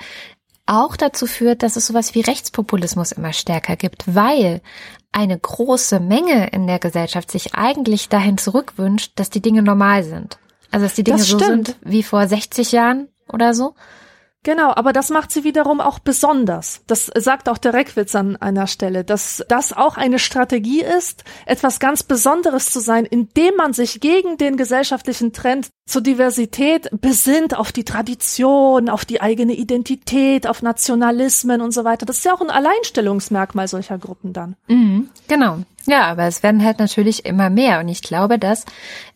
[0.66, 4.62] auch dazu führt, dass es sowas wie Rechtspopulismus immer stärker gibt, weil
[5.12, 10.38] eine große Menge in der Gesellschaft sich eigentlich dahin zurückwünscht, dass die Dinge normal sind.
[10.70, 13.74] Also dass die Dinge so sind wie vor 60 Jahren oder so.
[14.44, 16.82] Genau, aber das macht sie wiederum auch besonders.
[16.88, 21.80] Das sagt auch der Reckwitz an einer Stelle, dass das auch eine Strategie ist, etwas
[21.80, 27.74] ganz Besonderes zu sein, indem man sich gegen den gesellschaftlichen Trend zur Diversität besinnt, auf
[27.74, 32.06] die Tradition, auf die eigene Identität, auf Nationalismen und so weiter.
[32.06, 34.56] Das ist ja auch ein Alleinstellungsmerkmal solcher Gruppen dann.
[34.68, 35.60] Mhm, genau.
[35.86, 37.80] Ja, aber es werden halt natürlich immer mehr.
[37.80, 38.66] Und ich glaube, dass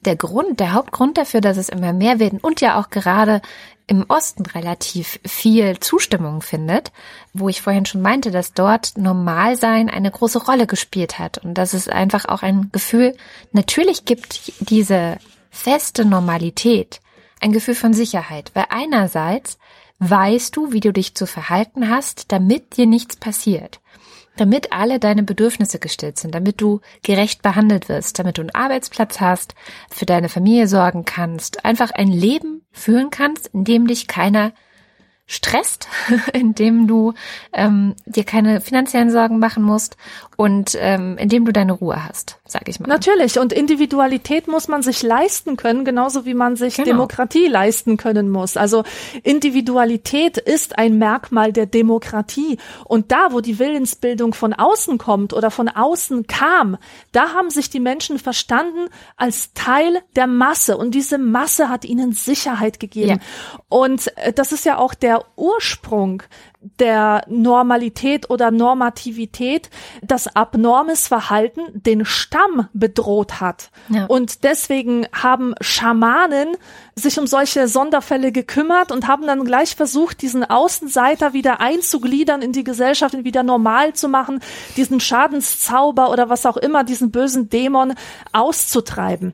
[0.02, 3.42] der Grund, der Hauptgrund dafür, dass es immer mehr werden und ja auch gerade
[3.88, 6.92] im Osten relativ viel Zustimmung findet,
[7.34, 11.74] wo ich vorhin schon meinte, dass dort Normalsein eine große Rolle gespielt hat und dass
[11.74, 13.16] es einfach auch ein Gefühl,
[13.52, 15.18] natürlich gibt diese
[15.50, 17.02] feste Normalität
[17.42, 19.58] ein Gefühl von Sicherheit, weil einerseits
[20.00, 23.80] weißt du, wie du dich zu verhalten hast, damit dir nichts passiert
[24.38, 29.20] damit alle deine Bedürfnisse gestillt sind, damit du gerecht behandelt wirst, damit du einen Arbeitsplatz
[29.20, 29.56] hast,
[29.90, 34.54] für deine Familie sorgen kannst, einfach ein Leben führen kannst, in dem dich keiner
[35.26, 35.88] stresst,
[36.34, 37.14] in dem du
[37.54, 39.98] ähm, dir keine finanziellen Sorgen machen musst
[40.44, 42.88] und ähm, indem du deine Ruhe hast, sag ich mal.
[42.90, 43.40] Natürlich.
[43.40, 46.90] Und Individualität muss man sich leisten können, genauso wie man sich genau.
[46.90, 48.58] Demokratie leisten können muss.
[48.58, 48.84] Also
[49.24, 52.58] Individualität ist ein Merkmal der Demokratie.
[52.84, 56.78] Und da, wo die Willensbildung von außen kommt oder von außen kam,
[57.14, 60.76] da haben sich die Menschen verstanden als Teil der Masse.
[60.76, 63.10] Und diese Masse hat ihnen Sicherheit gegeben.
[63.12, 63.56] Ja.
[63.70, 66.22] Und äh, das ist ja auch der Ursprung
[66.80, 69.70] der Normalität oder Normativität,
[70.02, 73.72] dass abnormes Verhalten den Stamm bedroht hat.
[73.90, 74.06] Ja.
[74.06, 76.56] Und deswegen haben Schamanen
[76.96, 82.52] sich um solche Sonderfälle gekümmert und haben dann gleich versucht, diesen Außenseiter wieder einzugliedern in
[82.52, 84.40] die Gesellschaft und wieder normal zu machen,
[84.78, 87.96] diesen Schadenszauber oder was auch immer, diesen bösen Dämon
[88.32, 89.34] auszutreiben.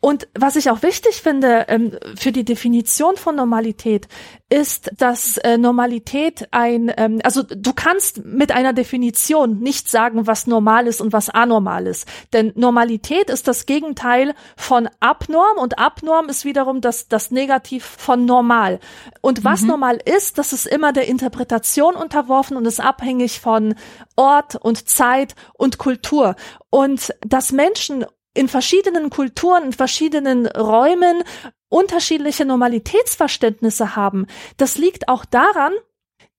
[0.00, 4.08] Und was ich auch wichtig finde ähm, für die Definition von Normalität,
[4.52, 10.46] ist, dass äh, Normalität ein, ähm, also du kannst mit einer Definition nicht sagen, was
[10.46, 12.06] normal ist und was anormal ist.
[12.34, 18.24] Denn Normalität ist das Gegenteil von Abnorm und Abnorm ist wiederum das, das Negativ von
[18.24, 18.80] normal.
[19.20, 19.68] Und was mhm.
[19.68, 23.74] normal ist, das ist immer der Interpretation unterworfen und ist abhängig von
[24.16, 26.36] Ort und Zeit und Kultur.
[26.70, 31.22] Und dass Menschen in verschiedenen Kulturen, in verschiedenen Räumen
[31.68, 34.26] unterschiedliche Normalitätsverständnisse haben.
[34.56, 35.72] Das liegt auch daran,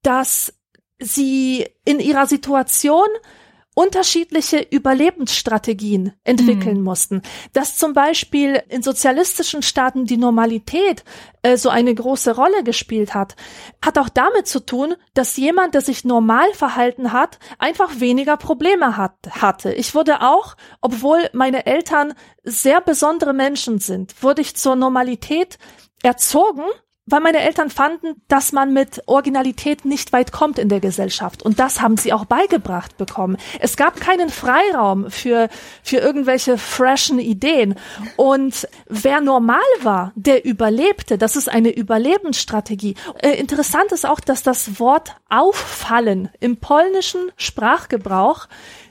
[0.01, 0.53] dass
[0.99, 3.07] sie in ihrer Situation
[3.75, 6.83] unterschiedliche Überlebensstrategien entwickeln mhm.
[6.83, 7.21] mussten.
[7.53, 11.03] Dass zum Beispiel in sozialistischen Staaten die Normalität
[11.41, 13.35] äh, so eine große Rolle gespielt hat,
[13.83, 18.97] hat auch damit zu tun, dass jemand, der sich normal verhalten hat, einfach weniger Probleme
[18.97, 19.73] hat, hatte.
[19.73, 25.57] Ich wurde auch, obwohl meine Eltern sehr besondere Menschen sind, wurde ich zur Normalität
[26.03, 26.63] erzogen
[27.05, 31.43] weil meine Eltern fanden, dass man mit Originalität nicht weit kommt in der Gesellschaft.
[31.43, 33.37] Und das haben sie auch beigebracht bekommen.
[33.59, 35.49] Es gab keinen Freiraum für,
[35.83, 37.75] für irgendwelche freshen Ideen.
[38.15, 41.17] Und wer normal war, der überlebte.
[41.17, 42.95] Das ist eine Überlebensstrategie.
[43.21, 48.47] Äh, interessant ist auch, dass das Wort auffallen im polnischen Sprachgebrauch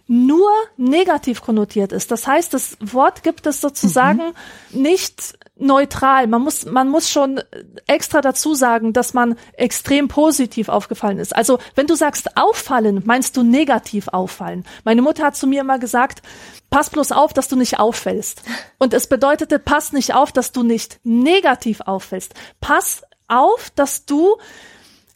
[0.06, 2.10] nur negativ konnotiert ist.
[2.10, 4.34] Das heißt, das Wort gibt es sozusagen
[4.70, 4.82] mhm.
[4.82, 6.26] nicht neutral.
[6.26, 7.40] Man muss, man muss schon
[7.86, 11.34] extra dazu sagen, dass man extrem positiv aufgefallen ist.
[11.34, 14.64] Also, wenn du sagst auffallen, meinst du negativ auffallen.
[14.84, 16.22] Meine Mutter hat zu mir immer gesagt,
[16.70, 18.42] pass bloß auf, dass du nicht auffällst.
[18.78, 22.34] Und es bedeutete, pass nicht auf, dass du nicht negativ auffällst.
[22.60, 24.36] Pass auf, dass du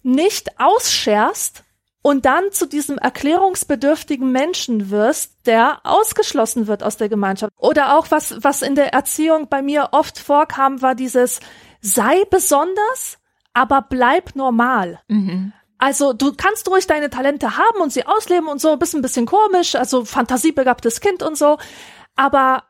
[0.03, 1.65] nicht ausscherst,
[2.07, 7.53] und dann zu diesem erklärungsbedürftigen Menschen wirst, der ausgeschlossen wird aus der Gemeinschaft.
[7.57, 11.41] Oder auch was, was in der Erziehung bei mir oft vorkam, war dieses
[11.81, 13.19] sei besonders,
[13.55, 15.01] aber bleib normal.
[15.09, 15.53] Mhm.
[15.79, 19.27] Also du kannst ruhig deine Talente haben und sie ausleben und so, bist ein bisschen
[19.27, 21.59] komisch, also fantasiebegabtes Kind und so,
[22.15, 22.63] aber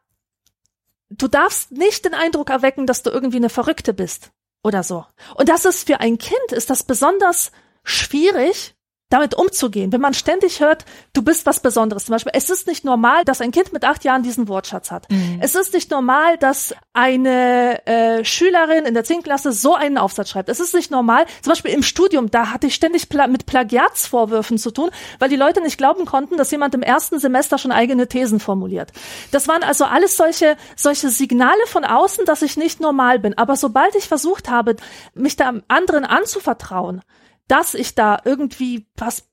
[1.11, 4.31] du darfst nicht den Eindruck erwecken, dass du irgendwie eine Verrückte bist
[4.63, 5.05] oder so.
[5.35, 7.53] Und das ist für ein Kind, ist das besonders
[7.85, 8.76] schwierig,
[9.09, 9.93] damit umzugehen.
[9.93, 12.07] Wenn man ständig hört, du bist was Besonderes.
[12.07, 15.09] Zum Beispiel, es ist nicht normal, dass ein Kind mit acht Jahren diesen Wortschatz hat.
[15.11, 15.39] Mhm.
[15.41, 20.31] Es ist nicht normal, dass eine äh, Schülerin in der zehnten Klasse so einen Aufsatz
[20.31, 20.49] schreibt.
[20.49, 21.25] Es ist nicht normal.
[21.43, 24.91] Zum Beispiel im Studium, da hatte ich ständig Pla mit Plagiatsvorwürfen zu tun,
[25.21, 28.93] weil die Leute nicht glauben konnten, dass jemand im ersten Semester schon eigene Thesen formuliert.
[29.31, 33.39] Das waren also alles solche, solche Signale von außen, dass ich nicht normal bin.
[33.39, 34.75] Aber sobald ich versucht habe,
[35.15, 37.03] mich da anderen anzuvertrauen,
[37.49, 39.29] dass ich da irgendwie was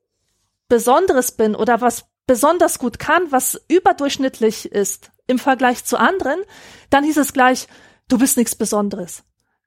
[0.68, 6.40] Besonderes bin oder was besonders gut kann, was überdurchschnittlich ist im Vergleich zu anderen,
[6.90, 7.68] dann hieß es gleich,
[8.08, 9.24] du bist nichts Besonderes.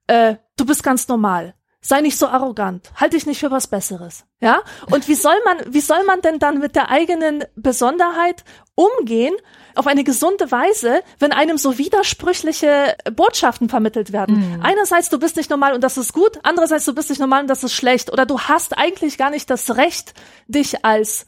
[0.06, 1.54] Äh, du bist ganz normal.
[1.80, 2.90] Sei nicht so arrogant.
[2.96, 4.24] Halt dich nicht für was Besseres.
[4.40, 4.62] Ja?
[4.90, 8.44] Und wie soll man, wie soll man denn dann mit der eigenen Besonderheit
[8.76, 9.34] umgehen
[9.74, 14.36] auf eine gesunde Weise, wenn einem so widersprüchliche Botschaften vermittelt werden?
[14.36, 14.62] Mhm.
[14.62, 16.38] Einerseits, du bist nicht normal und das ist gut.
[16.44, 18.12] Andererseits, du bist nicht normal und das ist schlecht.
[18.12, 20.14] Oder du hast eigentlich gar nicht das Recht,
[20.46, 21.26] dich als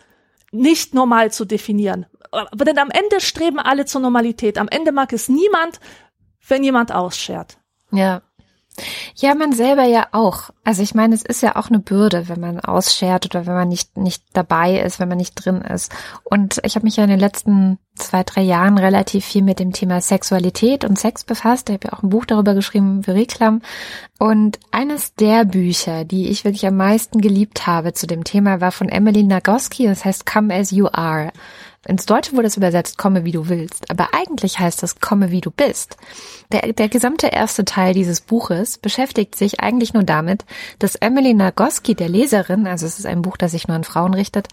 [0.53, 2.07] nicht normal zu definieren.
[2.31, 4.59] Aber denn am Ende streben alle zur Normalität.
[4.59, 5.81] Am Ende mag es niemand,
[6.47, 7.59] wenn jemand ausschert.
[7.91, 8.23] Ja.
[9.17, 10.51] Ja, man selber ja auch.
[10.65, 13.69] Also ich meine, es ist ja auch eine Bürde, wenn man ausschert oder wenn man
[13.69, 15.93] nicht nicht dabei ist, wenn man nicht drin ist.
[16.25, 19.73] Und ich habe mich ja in den letzten zwei, drei Jahren relativ viel mit dem
[19.73, 21.69] Thema Sexualität und Sex befasst.
[21.69, 23.61] Ich habe ja auch ein Buch darüber geschrieben für Reklam.
[24.19, 28.73] Und eines der Bücher, die ich wirklich am meisten geliebt habe zu dem Thema, war
[28.73, 29.87] von Emily Nagoski.
[29.87, 31.33] Das heißt Come as You Are.
[31.89, 33.91] Ins Deutsche wurde es übersetzt, komme wie du willst.
[33.91, 35.97] Aber eigentlich heißt das, komme wie du bist.
[36.53, 40.45] Der, der gesamte erste Teil dieses Buches beschäftigt sich eigentlich nur damit,
[40.79, 44.13] dass Emily Nagoski der Leserin, also es ist ein Buch, das sich nur an Frauen
[44.13, 44.49] richtet,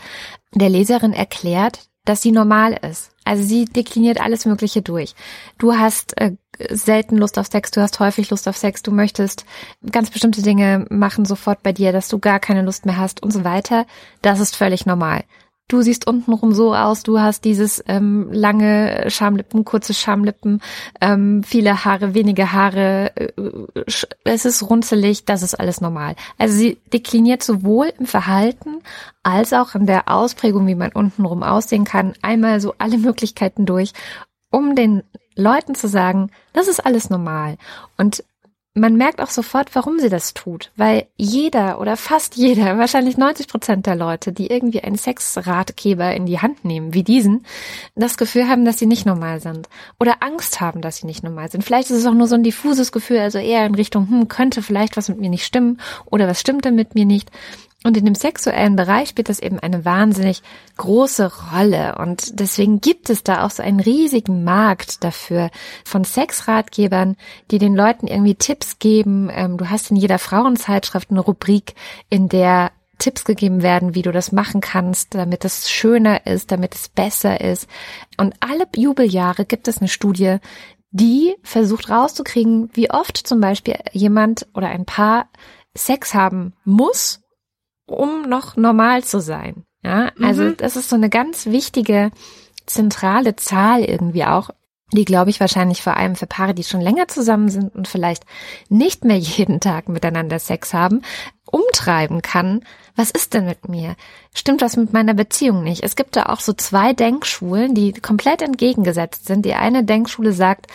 [0.54, 3.12] der Leserin erklärt, dass sie normal ist.
[3.26, 5.14] Also sie dekliniert alles Mögliche durch.
[5.58, 6.38] Du hast äh,
[6.70, 9.46] selten Lust auf Sex, du hast häufig Lust auf Sex, du möchtest
[9.92, 13.32] ganz bestimmte Dinge machen sofort bei dir, dass du gar keine Lust mehr hast und
[13.32, 13.86] so weiter.
[14.22, 15.26] Das ist völlig normal
[15.68, 20.62] du siehst untenrum so aus, du hast dieses ähm, lange Schamlippen, kurze Schamlippen,
[21.02, 23.32] ähm, viele Haare, wenige Haare, äh,
[24.24, 26.16] es ist runzelig, das ist alles normal.
[26.38, 28.82] Also sie dekliniert sowohl im Verhalten
[29.24, 33.94] als auch in der Ausprägung, wie man untenrum aussehen kann, einmal so alle Möglichkeiten durch,
[34.52, 35.04] um den
[35.36, 37.58] Leuten zu sagen, das ist alles normal.
[37.98, 38.24] Und
[38.78, 43.48] man merkt auch sofort, warum sie das tut, weil jeder oder fast jeder, wahrscheinlich 90
[43.48, 47.46] Prozent der Leute, die irgendwie einen Sexratgeber in die Hand nehmen, wie diesen,
[47.96, 51.50] das Gefühl haben, dass sie nicht normal sind oder Angst haben, dass sie nicht normal
[51.50, 51.64] sind.
[51.64, 54.62] Vielleicht ist es auch nur so ein diffuses Gefühl, also eher in Richtung, hm, könnte
[54.62, 57.32] vielleicht was mit mir nicht stimmen oder was stimmt denn mit mir nicht.
[57.86, 60.42] Und in dem sexuellen Bereich spielt das eben eine wahnsinnig
[60.76, 61.96] große Rolle.
[62.00, 65.52] Und deswegen gibt es da auch so einen riesigen Markt dafür
[65.84, 67.16] von Sexratgebern,
[67.52, 69.30] die den Leuten irgendwie Tipps geben.
[69.32, 71.76] Ähm, du hast in jeder Frauenzeitschrift eine Rubrik,
[72.10, 76.74] in der Tipps gegeben werden, wie du das machen kannst, damit es schöner ist, damit
[76.74, 77.68] es besser ist.
[78.18, 80.38] Und alle Jubeljahre gibt es eine Studie,
[80.90, 85.30] die versucht rauszukriegen, wie oft zum Beispiel jemand oder ein Paar
[85.78, 87.22] Sex haben muss,
[87.86, 89.66] um noch normal zu sein.
[89.84, 90.58] Ja, also mhm.
[90.58, 92.10] das ist so eine ganz wichtige
[92.66, 94.50] zentrale Zahl irgendwie auch,
[94.92, 98.26] die glaube ich wahrscheinlich vor allem für Paare, die schon länger zusammen sind und vielleicht
[98.70, 101.02] nicht mehr jeden Tag miteinander Sex haben,
[101.46, 102.62] umtreiben kann,
[102.96, 103.96] was ist denn mit mir?
[104.34, 105.84] Stimmt was mit meiner Beziehung nicht?
[105.84, 109.46] Es gibt da auch so zwei Denkschulen, die komplett entgegengesetzt sind.
[109.46, 110.68] Die eine Denkschule sagt,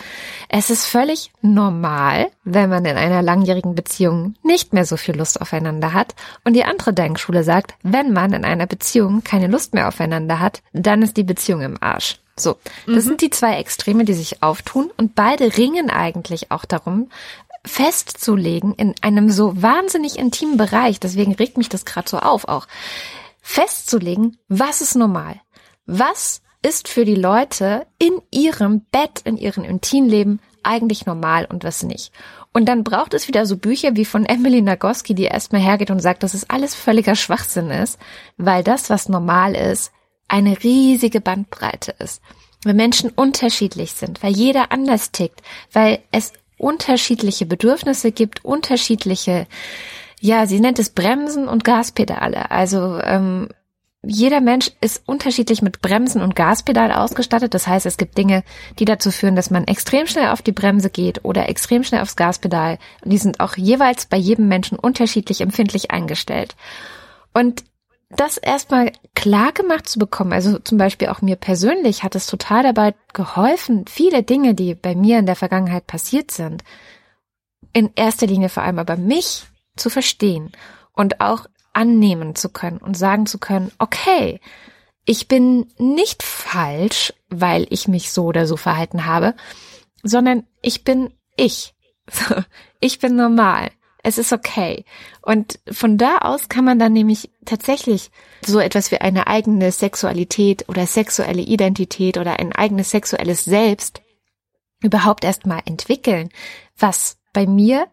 [0.49, 5.41] es ist völlig normal, wenn man in einer langjährigen Beziehung nicht mehr so viel Lust
[5.41, 6.15] aufeinander hat.
[6.43, 10.61] Und die andere Denkschule sagt, wenn man in einer Beziehung keine Lust mehr aufeinander hat,
[10.73, 12.19] dann ist die Beziehung im Arsch.
[12.37, 12.57] So,
[12.87, 13.09] das mhm.
[13.09, 17.09] sind die zwei Extreme, die sich auftun und beide ringen eigentlich auch darum,
[17.65, 22.67] festzulegen in einem so wahnsinnig intimen Bereich, deswegen regt mich das gerade so auf auch,
[23.41, 25.41] festzulegen, was ist normal?
[25.85, 31.83] Was ist für die Leute in ihrem Bett, in ihrem Intimleben eigentlich normal und was
[31.83, 32.11] nicht?
[32.53, 35.99] Und dann braucht es wieder so Bücher wie von Emily Nagoski, die erstmal hergeht und
[35.99, 37.97] sagt, dass es alles völliger Schwachsinn ist,
[38.37, 39.91] weil das, was normal ist,
[40.27, 42.21] eine riesige Bandbreite ist.
[42.63, 49.47] Weil Menschen unterschiedlich sind, weil jeder anders tickt, weil es unterschiedliche Bedürfnisse gibt, unterschiedliche,
[50.19, 52.51] ja, sie nennt es Bremsen und Gaspedale.
[52.51, 53.49] Also ähm,
[54.03, 57.53] jeder Mensch ist unterschiedlich mit Bremsen und Gaspedal ausgestattet.
[57.53, 58.43] Das heißt, es gibt Dinge,
[58.79, 62.15] die dazu führen, dass man extrem schnell auf die Bremse geht oder extrem schnell aufs
[62.15, 62.79] Gaspedal.
[63.03, 66.55] Und die sind auch jeweils bei jedem Menschen unterschiedlich empfindlich eingestellt.
[67.33, 67.63] Und
[68.15, 72.63] das erstmal klar gemacht zu bekommen, also zum Beispiel auch mir persönlich hat es total
[72.63, 76.63] dabei geholfen, viele Dinge, die bei mir in der Vergangenheit passiert sind,
[77.73, 79.43] in erster Linie vor allem aber mich
[79.75, 80.51] zu verstehen
[80.93, 84.39] und auch annehmen zu können und sagen zu können, okay,
[85.05, 89.35] ich bin nicht falsch, weil ich mich so oder so verhalten habe,
[90.03, 91.73] sondern ich bin ich.
[92.83, 93.69] Ich bin normal.
[94.03, 94.85] Es ist okay.
[95.21, 98.11] Und von da aus kann man dann nämlich tatsächlich
[98.45, 104.01] so etwas wie eine eigene Sexualität oder sexuelle Identität oder ein eigenes sexuelles Selbst
[104.81, 106.29] überhaupt erstmal entwickeln,
[106.77, 107.87] was bei mir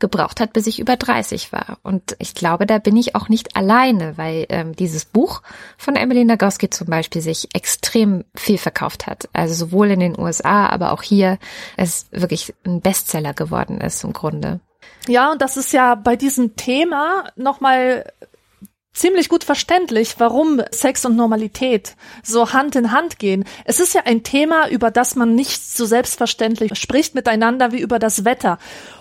[0.00, 1.78] gebraucht hat, bis ich über 30 war.
[1.82, 5.42] Und ich glaube, da bin ich auch nicht alleine, weil ähm, dieses Buch
[5.76, 9.28] von Emily Nagoski zum Beispiel sich extrem viel verkauft hat.
[9.32, 11.38] Also sowohl in den USA, aber auch hier
[11.76, 14.60] es wirklich ein Bestseller geworden ist im Grunde.
[15.10, 18.12] Ja, und das ist ja bei diesem Thema nochmal
[18.92, 23.44] ziemlich gut verständlich, warum Sex und Normalität so Hand in Hand gehen.
[23.64, 27.98] Es ist ja ein Thema, über das man nicht so selbstverständlich spricht miteinander wie über
[27.98, 28.58] das Wetter.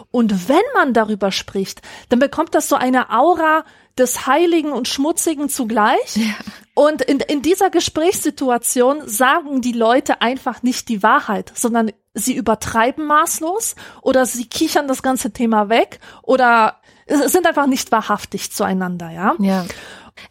[0.09, 3.63] Und wenn man darüber spricht, dann bekommt das so eine Aura
[3.99, 6.15] des Heiligen und Schmutzigen zugleich.
[6.15, 6.33] Ja.
[6.73, 13.05] Und in, in dieser Gesprächssituation sagen die Leute einfach nicht die Wahrheit, sondern sie übertreiben
[13.05, 19.35] maßlos oder sie kichern das ganze Thema weg oder sind einfach nicht wahrhaftig zueinander, ja.
[19.39, 19.65] Ja.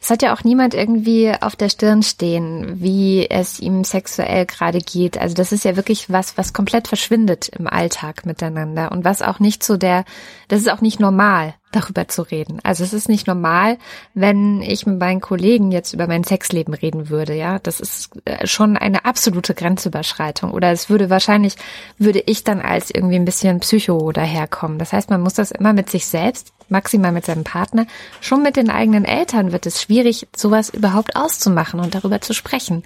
[0.00, 4.81] Es hat ja auch niemand irgendwie auf der Stirn stehen, wie es ihm sexuell gerade
[4.81, 5.18] geht.
[5.18, 9.38] Also das ist ja wirklich was, was komplett verschwindet im Alltag miteinander und was auch
[9.38, 10.04] nicht so der,
[10.48, 11.54] das ist auch nicht normal.
[11.72, 12.61] Darüber zu reden.
[12.62, 13.78] Also es ist nicht normal,
[14.14, 17.58] wenn ich mit meinen Kollegen jetzt über mein Sexleben reden würde, ja.
[17.58, 20.52] Das ist äh, schon eine absolute Grenzüberschreitung.
[20.52, 21.56] Oder es würde wahrscheinlich,
[21.98, 24.79] würde ich dann als irgendwie ein bisschen Psycho daherkommen.
[24.79, 27.87] Das heißt, man muss das immer mit sich selbst, maximal mit seinem Partner,
[28.21, 32.83] schon mit den eigenen Eltern wird es schwierig, sowas überhaupt auszumachen und darüber zu sprechen.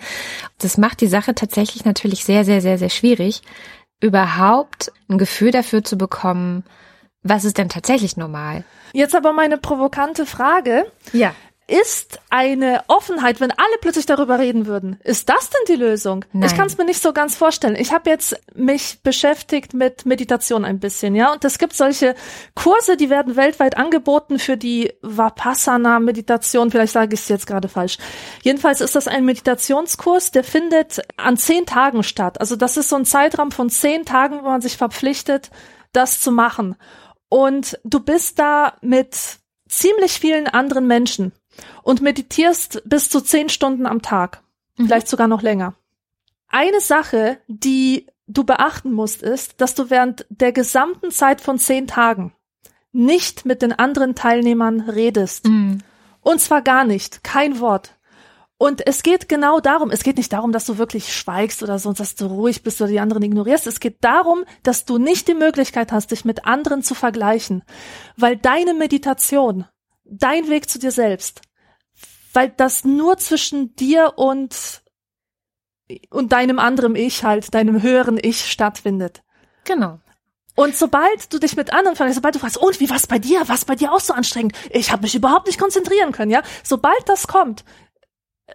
[0.59, 3.43] Das macht die Sache tatsächlich natürlich sehr, sehr, sehr, sehr schwierig,
[4.01, 6.65] überhaupt ein Gefühl dafür zu bekommen,
[7.23, 8.65] was ist denn tatsächlich normal?
[8.93, 10.91] Jetzt aber meine provokante Frage.
[11.13, 11.35] Ja.
[11.69, 16.25] Ist eine Offenheit, wenn alle plötzlich darüber reden würden, ist das denn die Lösung?
[16.33, 16.51] Nein.
[16.51, 17.77] Ich kann es mir nicht so ganz vorstellen.
[17.77, 22.17] Ich habe jetzt mich beschäftigt mit Meditation ein bisschen, ja, und es gibt solche
[22.57, 26.73] Kurse, die werden weltweit angeboten für die Vipassana-Meditation.
[26.73, 27.97] Vielleicht sage ich es jetzt gerade falsch.
[28.43, 32.41] Jedenfalls ist das ein Meditationskurs, der findet an zehn Tagen statt.
[32.41, 35.51] Also das ist so ein Zeitraum von zehn Tagen, wo man sich verpflichtet,
[35.93, 36.77] das zu machen.
[37.33, 41.33] Und du bist da mit ziemlich vielen anderen Menschen
[41.83, 44.43] und meditierst bis zu zehn Stunden am Tag.
[44.77, 44.85] Mhm.
[44.85, 45.73] Vielleicht sogar noch länger.
[46.49, 51.87] Eine Sache, die du beachten musst, ist, dass du während der gesamten Zeit von zehn
[51.87, 52.35] Tagen
[52.93, 55.47] nicht mit den anderen Teilnehmern redest.
[55.47, 55.79] Mhm.
[56.21, 57.25] Und zwar gar nicht.
[57.25, 57.95] Kein Wort.
[58.63, 61.99] Und es geht genau darum, es geht nicht darum, dass du wirklich schweigst oder sonst,
[61.99, 63.67] dass du ruhig bist oder die anderen ignorierst.
[63.67, 67.65] Es geht darum, dass du nicht die Möglichkeit hast, dich mit anderen zu vergleichen,
[68.17, 69.65] weil deine Meditation,
[70.05, 71.41] dein Weg zu dir selbst,
[72.35, 74.85] weil das nur zwischen dir und
[76.11, 79.25] und deinem anderen Ich halt, deinem höheren Ich stattfindet.
[79.65, 79.99] Genau.
[80.55, 83.43] Und sobald du dich mit anderen vergleichst, sobald du fragst, und wie war's bei dir?
[83.49, 84.57] Was bei dir auch so anstrengend?
[84.71, 86.43] Ich habe mich überhaupt nicht konzentrieren können, ja?
[86.63, 87.65] Sobald das kommt,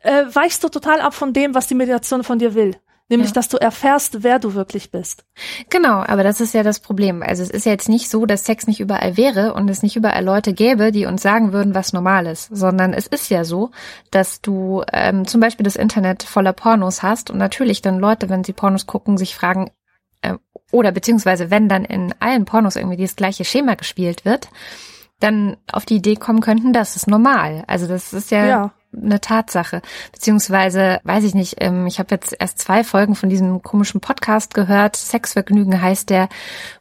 [0.03, 2.75] äh, weichst du total ab von dem, was die Meditation von dir will.
[3.09, 3.35] Nämlich, ja.
[3.35, 5.23] dass du erfährst, wer du wirklich bist.
[5.69, 7.23] Genau, aber das ist ja das Problem.
[7.23, 9.95] Also es ist ja jetzt nicht so, dass Sex nicht überall wäre und es nicht
[9.95, 13.71] überall Leute gäbe, die uns sagen würden, was normal ist, sondern es ist ja so,
[14.11, 18.43] dass du ähm, zum Beispiel das Internet voller Pornos hast und natürlich dann Leute, wenn
[18.43, 19.71] sie Pornos gucken, sich fragen,
[20.21, 20.33] äh,
[20.73, 24.49] oder beziehungsweise wenn dann in allen Pornos irgendwie das gleiche Schema gespielt wird,
[25.20, 27.63] dann auf die Idee kommen könnten, das ist normal.
[27.68, 29.82] Also das ist ja, ja eine Tatsache.
[30.11, 34.53] Beziehungsweise, weiß ich nicht, ähm, ich habe jetzt erst zwei Folgen von diesem komischen Podcast
[34.53, 34.95] gehört.
[34.95, 36.30] Sexvergnügen heißt der,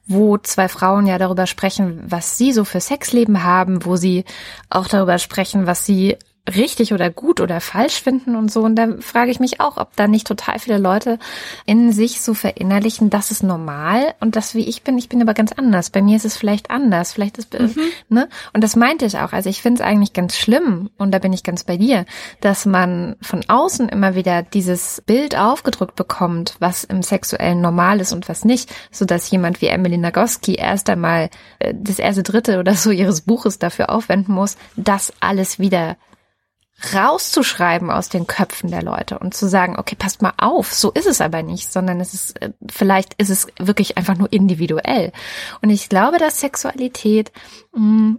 [0.07, 4.24] wo zwei Frauen ja darüber sprechen, was sie so für Sexleben haben, wo sie
[4.70, 6.16] auch darüber sprechen, was sie
[6.55, 8.62] richtig oder gut oder falsch finden und so.
[8.62, 11.18] Und da frage ich mich auch, ob da nicht total viele Leute
[11.64, 15.34] in sich so verinnerlichen, das ist normal und das wie ich bin, ich bin aber
[15.34, 15.90] ganz anders.
[15.90, 17.12] Bei mir ist es vielleicht anders.
[17.12, 17.74] Vielleicht ist, mhm.
[18.09, 18.28] ne?
[18.53, 19.32] Und das meinte ich auch.
[19.32, 22.05] Also ich finde es eigentlich ganz schlimm und da bin ich ganz bei dir,
[22.40, 28.12] dass man von außen immer wieder dieses Bild aufgedrückt bekommt, was im Sexuellen normal ist
[28.12, 32.61] und was nicht, so dass jemand wie Emily Nagoski erst einmal äh, das erste Dritte
[32.61, 35.97] oder so ihres Buches dafür aufwenden muss, das alles wieder
[36.95, 41.07] rauszuschreiben aus den Köpfen der Leute und zu sagen, okay, passt mal auf, so ist
[41.07, 45.12] es aber nicht, sondern es ist, äh, vielleicht ist es wirklich einfach nur individuell.
[45.62, 47.33] Und ich glaube, dass Sexualität
[47.72, 48.18] mh, mm,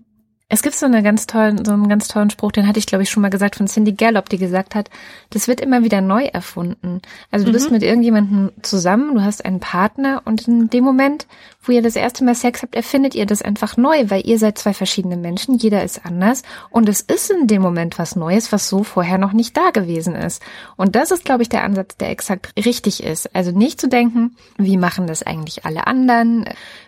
[0.50, 3.04] es gibt so eine ganz tollen, so einen ganz tollen Spruch, den hatte ich glaube
[3.04, 4.90] ich schon mal gesagt von Cindy Gallop, die gesagt hat,
[5.30, 7.02] das wird immer wieder neu erfunden.
[7.32, 7.54] Also du mhm.
[7.54, 11.28] bist mit irgendjemandem zusammen, du hast einen Partner und in dem Moment,
[11.68, 14.58] wo ihr das erste Mal Sex habt, erfindet ihr das einfach neu, weil ihr seid
[14.58, 18.70] zwei verschiedene Menschen, jeder ist anders und es ist in dem Moment was Neues, was
[18.70, 20.42] so vorher noch nicht da gewesen ist.
[20.76, 23.36] Und das ist glaube ich der Ansatz, der exakt richtig ist.
[23.36, 26.46] Also nicht zu denken, wie machen das eigentlich alle anderen?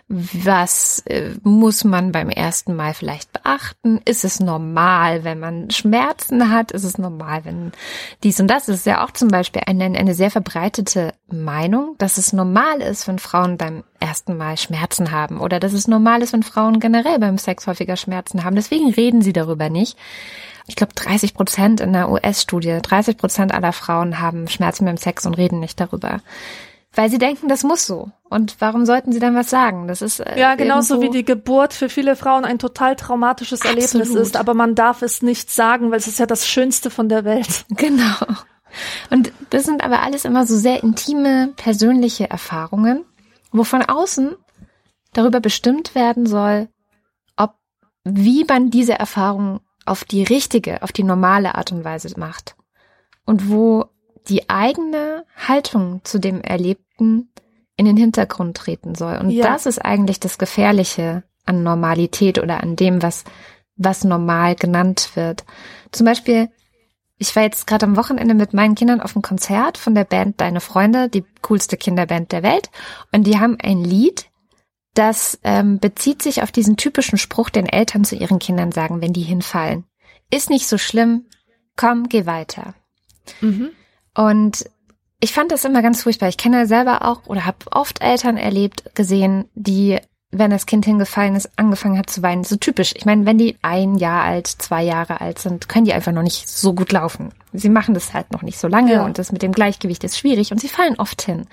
[0.08, 4.00] Was äh, muss man beim ersten Mal vielleicht beachten?
[4.04, 6.72] Ist es normal, wenn man Schmerzen hat?
[6.72, 7.70] Ist es normal, wenn
[8.24, 8.66] dies und das?
[8.66, 13.06] Das ist ja auch zum Beispiel eine, eine sehr verbreitete Meinung, dass es normal ist,
[13.06, 17.18] wenn Frauen beim ersten Mal Schmerzen haben oder dass es normal ist, wenn Frauen generell
[17.18, 18.56] beim Sex häufiger Schmerzen haben.
[18.56, 19.96] Deswegen reden sie darüber nicht.
[20.66, 25.26] Ich glaube, 30 Prozent in der US-Studie, 30 Prozent aller Frauen haben Schmerzen beim Sex
[25.26, 26.20] und reden nicht darüber
[26.94, 28.10] weil sie denken, das muss so.
[28.28, 29.86] Und warum sollten sie dann was sagen?
[29.86, 33.94] Das ist äh, ja genauso wie die Geburt für viele Frauen ein total traumatisches Erlebnis
[33.94, 34.22] Absolut.
[34.22, 37.24] ist, aber man darf es nicht sagen, weil es ist ja das Schönste von der
[37.24, 37.64] Welt.
[37.76, 38.36] Genau.
[39.10, 43.04] Und das sind aber alles immer so sehr intime, persönliche Erfahrungen,
[43.50, 44.36] wo von außen
[45.12, 46.68] darüber bestimmt werden soll,
[47.36, 47.54] ob
[48.04, 52.56] wie man diese Erfahrung auf die richtige, auf die normale Art und Weise macht.
[53.24, 53.86] Und wo
[54.28, 57.30] die eigene Haltung zu dem Erlebten
[57.76, 59.16] in den Hintergrund treten soll.
[59.16, 59.46] Und ja.
[59.46, 63.24] das ist eigentlich das Gefährliche an Normalität oder an dem, was,
[63.76, 65.44] was normal genannt wird.
[65.90, 66.50] Zum Beispiel,
[67.16, 70.40] ich war jetzt gerade am Wochenende mit meinen Kindern auf einem Konzert von der Band
[70.40, 72.70] Deine Freunde, die coolste Kinderband der Welt.
[73.12, 74.29] Und die haben ein Lied,
[75.00, 79.14] das ähm, bezieht sich auf diesen typischen Spruch, den Eltern zu ihren Kindern sagen, wenn
[79.14, 79.84] die hinfallen.
[80.30, 81.24] Ist nicht so schlimm,
[81.74, 82.74] komm, geh weiter.
[83.40, 83.70] Mhm.
[84.14, 84.66] Und
[85.18, 86.28] ich fand das immer ganz furchtbar.
[86.28, 89.98] Ich kenne selber auch oder habe oft Eltern erlebt, gesehen, die,
[90.32, 92.44] wenn das Kind hingefallen ist, angefangen hat zu weinen.
[92.44, 92.92] So typisch.
[92.94, 96.22] Ich meine, wenn die ein Jahr alt, zwei Jahre alt sind, können die einfach noch
[96.22, 97.30] nicht so gut laufen.
[97.54, 99.04] Sie machen das halt noch nicht so lange ja.
[99.06, 101.46] und das mit dem Gleichgewicht ist schwierig und sie fallen oft hin.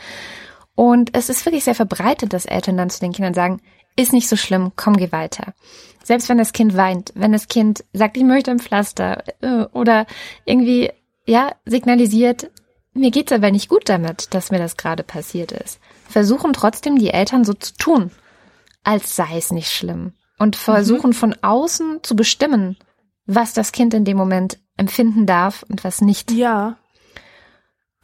[0.77, 3.61] Und es ist wirklich sehr verbreitet, dass Eltern dann zu den Kindern sagen,
[3.95, 5.55] ist nicht so schlimm, komm, geh weiter.
[6.03, 10.05] Selbst wenn das Kind weint, wenn das Kind sagt, ich möchte ein Pflaster äh, oder
[10.45, 10.91] irgendwie,
[11.25, 12.51] ja, signalisiert,
[12.93, 15.79] mir geht's aber nicht gut damit, dass mir das gerade passiert ist.
[16.07, 18.11] Versuchen trotzdem die Eltern so zu tun,
[18.83, 20.13] als sei es nicht schlimm.
[20.37, 21.15] Und versuchen mhm.
[21.15, 22.77] von außen zu bestimmen,
[23.25, 26.29] was das Kind in dem Moment empfinden darf und was nicht.
[26.29, 26.77] Ja.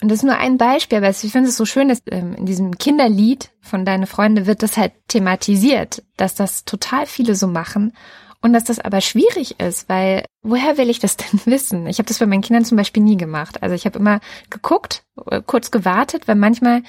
[0.03, 2.45] Und das ist nur ein Beispiel, aber ich finde es so schön, dass ähm, in
[2.45, 7.93] diesem Kinderlied von Deine Freunde wird das halt thematisiert, dass das total viele so machen
[8.41, 11.87] und dass das aber schwierig ist, weil woher will ich das denn wissen?
[11.87, 13.63] Ich habe das bei meinen Kindern zum Beispiel nie gemacht.
[13.63, 16.83] Also ich habe immer geguckt, äh, kurz gewartet, weil manchmal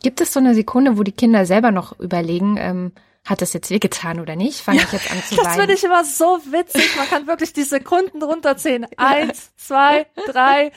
[0.00, 2.92] gibt es so eine Sekunde, wo die Kinder selber noch überlegen, ähm,
[3.24, 4.60] hat das jetzt wehgetan oder nicht?
[4.60, 5.44] Fange ich jetzt an zu weinen?
[5.44, 6.96] Das finde ich immer so witzig.
[6.96, 8.86] Man kann wirklich die Sekunden runterzählen.
[8.96, 10.70] Eins, zwei, drei.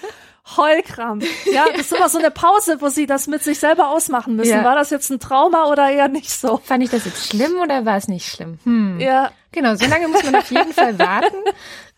[0.58, 1.26] Heulkrampf.
[1.52, 4.52] Ja, das ist immer so eine Pause, wo sie das mit sich selber ausmachen müssen.
[4.52, 4.64] Ja.
[4.64, 6.58] War das jetzt ein Trauma oder eher nicht so?
[6.58, 8.60] Fand ich das jetzt schlimm oder war es nicht schlimm?
[8.64, 9.00] Hm.
[9.00, 9.32] Ja.
[9.54, 11.38] Genau, so lange muss man auf jeden Fall warten.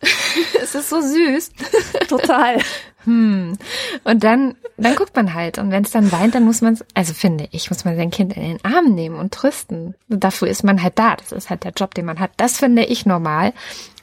[0.61, 1.51] es ist so süß.
[2.09, 2.57] Total.
[3.05, 3.57] Hm.
[4.03, 5.57] Und dann, dann guckt man halt.
[5.57, 8.11] Und wenn es dann weint, dann muss man es, also finde ich, muss man sein
[8.11, 9.95] Kind in den Arm nehmen und trösten.
[10.09, 11.15] dafür ist man halt da.
[11.15, 12.31] Das ist halt der Job, den man hat.
[12.37, 13.53] Das finde ich normal.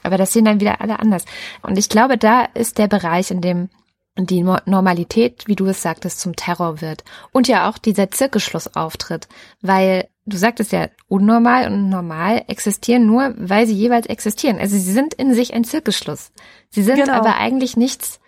[0.01, 1.25] Aber das sehen dann wieder alle anders.
[1.61, 3.69] Und ich glaube, da ist der Bereich, in dem
[4.17, 7.03] die Normalität, wie du es sagtest, zum Terror wird.
[7.31, 9.27] Und ja auch dieser Zirkelschlussauftritt,
[9.61, 14.59] weil du sagtest ja, unnormal und normal existieren nur, weil sie jeweils existieren.
[14.59, 16.31] Also sie sind in sich ein Zirkelschluss.
[16.69, 17.13] Sie sind genau.
[17.13, 18.19] aber eigentlich nichts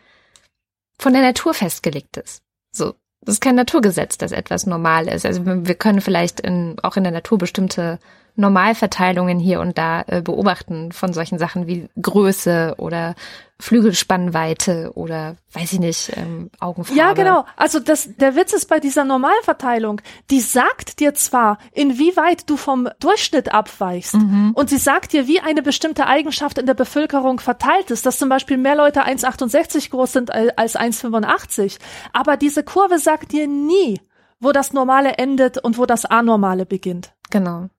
[0.98, 2.42] von der Natur festgelegtes.
[2.72, 2.96] So.
[3.22, 5.26] Das ist kein Naturgesetz, dass etwas normal ist.
[5.26, 7.98] Also wir können vielleicht in, auch in der Natur bestimmte
[8.36, 13.16] Normalverteilungen hier und da äh, beobachten von solchen Sachen wie Größe oder
[13.58, 17.00] Flügelspannweite oder weiß ich nicht, ähm, Augenfarbe.
[17.00, 17.46] Ja, genau.
[17.56, 22.90] Also das, der Witz ist bei dieser Normalverteilung, die sagt dir zwar, inwieweit du vom
[23.00, 24.52] Durchschnitt abweichst mhm.
[24.56, 28.28] und sie sagt dir, wie eine bestimmte Eigenschaft in der Bevölkerung verteilt ist, dass zum
[28.28, 31.80] Beispiel mehr Leute 1,68 groß sind als 1,85.
[32.12, 34.02] Aber diese Kurve sagt dir nie,
[34.42, 37.14] wo das Normale endet und wo das Anormale beginnt.
[37.30, 37.70] Genau.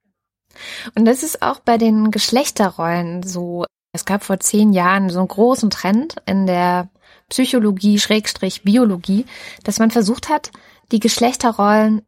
[0.95, 3.65] Und das ist auch bei den Geschlechterrollen so.
[3.93, 6.89] Es gab vor zehn Jahren so einen großen Trend in der
[7.29, 9.27] Psychologie, Schrägstrich Biologie,
[9.65, 10.51] dass man versucht hat,
[10.93, 12.03] die Geschlechterrollen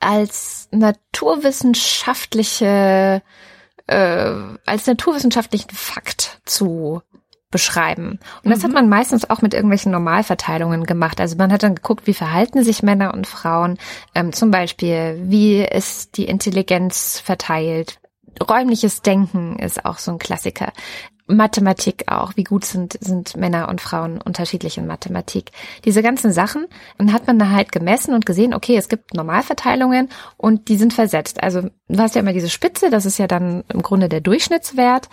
[0.00, 3.22] als naturwissenschaftliche,
[3.86, 4.32] äh,
[4.64, 7.02] als naturwissenschaftlichen Fakt zu
[7.54, 8.18] beschreiben.
[8.42, 8.64] Und das mhm.
[8.64, 11.20] hat man meistens auch mit irgendwelchen Normalverteilungen gemacht.
[11.20, 13.78] Also man hat dann geguckt, wie verhalten sich Männer und Frauen.
[14.12, 18.00] Ähm, zum Beispiel, wie ist die Intelligenz verteilt?
[18.42, 20.72] Räumliches Denken ist auch so ein Klassiker.
[21.26, 22.32] Mathematik auch.
[22.36, 25.52] Wie gut sind, sind Männer und Frauen unterschiedlich in Mathematik?
[25.84, 26.66] Diese ganzen Sachen.
[26.98, 30.92] Und hat man da halt gemessen und gesehen, okay, es gibt Normalverteilungen und die sind
[30.92, 31.40] versetzt.
[31.40, 35.08] Also du hast ja immer diese Spitze, das ist ja dann im Grunde der Durchschnittswert.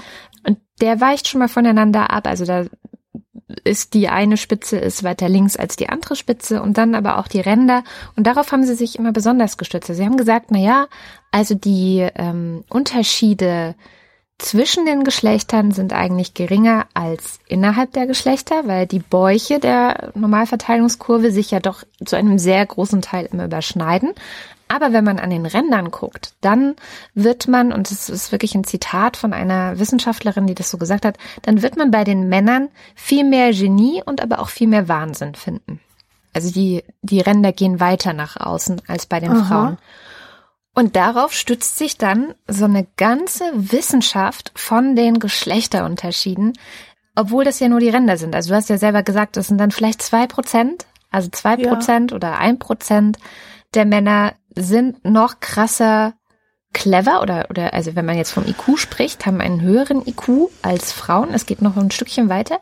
[0.45, 2.27] Und der weicht schon mal voneinander ab.
[2.27, 2.65] Also da
[3.63, 7.27] ist die eine Spitze ist weiter links als die andere Spitze und dann aber auch
[7.27, 7.83] die Ränder.
[8.15, 9.93] Und darauf haben sie sich immer besonders gestützt.
[9.93, 10.87] Sie haben gesagt, na ja,
[11.31, 13.75] also die ähm, Unterschiede
[14.37, 21.31] zwischen den Geschlechtern sind eigentlich geringer als innerhalb der Geschlechter, weil die Bäuche der Normalverteilungskurve
[21.31, 24.13] sich ja doch zu einem sehr großen Teil immer überschneiden.
[24.71, 26.77] Aber wenn man an den Rändern guckt, dann
[27.13, 31.03] wird man, und das ist wirklich ein Zitat von einer Wissenschaftlerin, die das so gesagt
[31.03, 34.87] hat, dann wird man bei den Männern viel mehr Genie und aber auch viel mehr
[34.87, 35.81] Wahnsinn finden.
[36.31, 39.43] Also die, die Ränder gehen weiter nach außen als bei den Aha.
[39.43, 39.77] Frauen.
[40.73, 46.53] Und darauf stützt sich dann so eine ganze Wissenschaft von den Geschlechterunterschieden,
[47.13, 48.33] obwohl das ja nur die Ränder sind.
[48.33, 52.11] Also du hast ja selber gesagt, das sind dann vielleicht zwei Prozent, also zwei Prozent
[52.11, 52.15] ja.
[52.15, 53.17] oder ein Prozent
[53.73, 56.13] der Männer sind noch krasser
[56.73, 60.91] clever oder, oder, also wenn man jetzt vom IQ spricht, haben einen höheren IQ als
[60.91, 61.33] Frauen.
[61.33, 62.59] Es geht noch ein Stückchen weiter,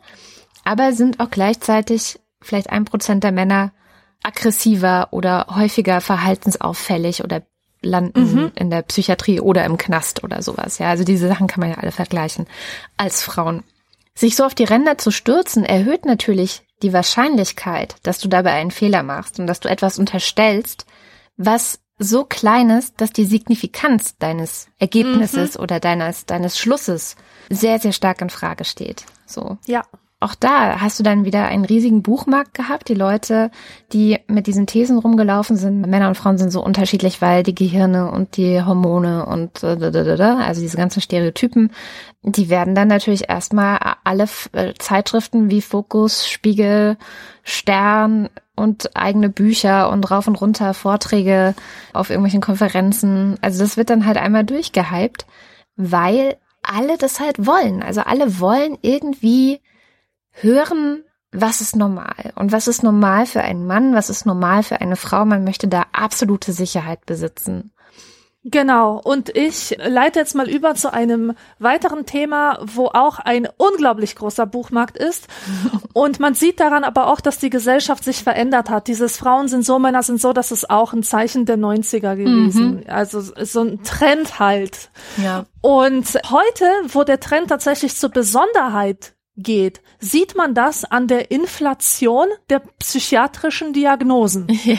[0.64, 3.72] aber sind auch gleichzeitig vielleicht ein Prozent der Männer
[4.24, 7.44] aggressiver oder häufiger verhaltensauffällig oder
[7.82, 8.52] landen mhm.
[8.56, 10.80] in der Psychiatrie oder im Knast oder sowas.
[10.80, 12.48] Ja, also diese Sachen kann man ja alle vergleichen
[12.98, 13.64] als Frauen.
[14.16, 18.72] Sich so auf die Ränder zu stürzen, erhöht natürlich die Wahrscheinlichkeit, dass du dabei einen
[18.72, 20.86] Fehler machst und dass du etwas unterstellst,
[21.40, 25.64] was so klein ist, dass die Signifikanz deines Ergebnisses mhm.
[25.64, 27.16] oder deines, deines Schlusses
[27.50, 29.06] sehr, sehr stark in Frage steht.
[29.26, 29.58] So.
[29.66, 29.84] Ja
[30.22, 32.90] auch da hast du dann wieder einen riesigen Buchmarkt gehabt.
[32.90, 33.52] Die Leute,
[33.94, 38.12] die mit diesen Thesen rumgelaufen sind, Männer und Frauen sind so unterschiedlich, weil die Gehirne
[38.12, 41.72] und die Hormone und äh, also diese ganzen Stereotypen,
[42.22, 46.98] die werden dann natürlich erstmal alle äh, Zeitschriften wie Fokus, Spiegel,
[47.44, 48.30] Stern
[48.60, 51.56] und eigene Bücher und rauf und runter Vorträge
[51.94, 53.38] auf irgendwelchen Konferenzen.
[53.42, 55.26] Also das wird dann halt einmal durchgehypt,
[55.76, 57.82] weil alle das halt wollen.
[57.82, 59.62] Also alle wollen irgendwie
[60.32, 64.82] hören, was ist normal und was ist normal für einen Mann, was ist normal für
[64.82, 65.26] eine Frau.
[65.26, 67.72] Man möchte da absolute Sicherheit besitzen.
[68.44, 69.02] Genau.
[69.04, 74.46] Und ich leite jetzt mal über zu einem weiteren Thema, wo auch ein unglaublich großer
[74.46, 75.28] Buchmarkt ist.
[75.94, 78.88] Und man sieht daran aber auch, dass die Gesellschaft sich verändert hat.
[78.88, 82.76] Dieses Frauen sind so, Männer sind so, das ist auch ein Zeichen der 90er gewesen.
[82.76, 82.84] Mhm.
[82.88, 84.90] Also so ein Trend halt.
[85.18, 85.46] Ja.
[85.62, 92.28] Und heute, wo der Trend tatsächlich zur Besonderheit geht, sieht man das an der Inflation
[92.50, 94.48] der psychiatrischen Diagnosen.
[94.64, 94.78] Ja.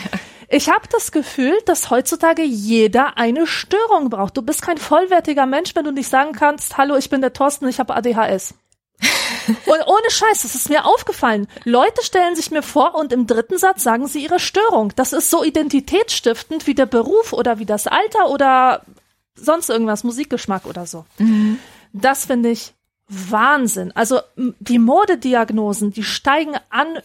[0.53, 4.37] Ich habe das Gefühl, dass heutzutage jeder eine Störung braucht.
[4.37, 7.69] Du bist kein vollwertiger Mensch, wenn du nicht sagen kannst, hallo, ich bin der Thorsten,
[7.69, 8.55] ich habe ADHS.
[9.47, 11.47] und ohne Scheiß, das ist mir aufgefallen.
[11.65, 14.93] Leute stellen sich mir vor und im dritten Satz sagen sie ihre Störung.
[14.97, 18.83] Das ist so identitätsstiftend wie der Beruf oder wie das Alter oder
[19.37, 21.05] sonst irgendwas, Musikgeschmack oder so.
[21.19, 21.61] Mhm.
[21.93, 22.75] Das finde ich
[23.07, 23.93] Wahnsinn.
[23.95, 26.99] Also die Modediagnosen, die steigen an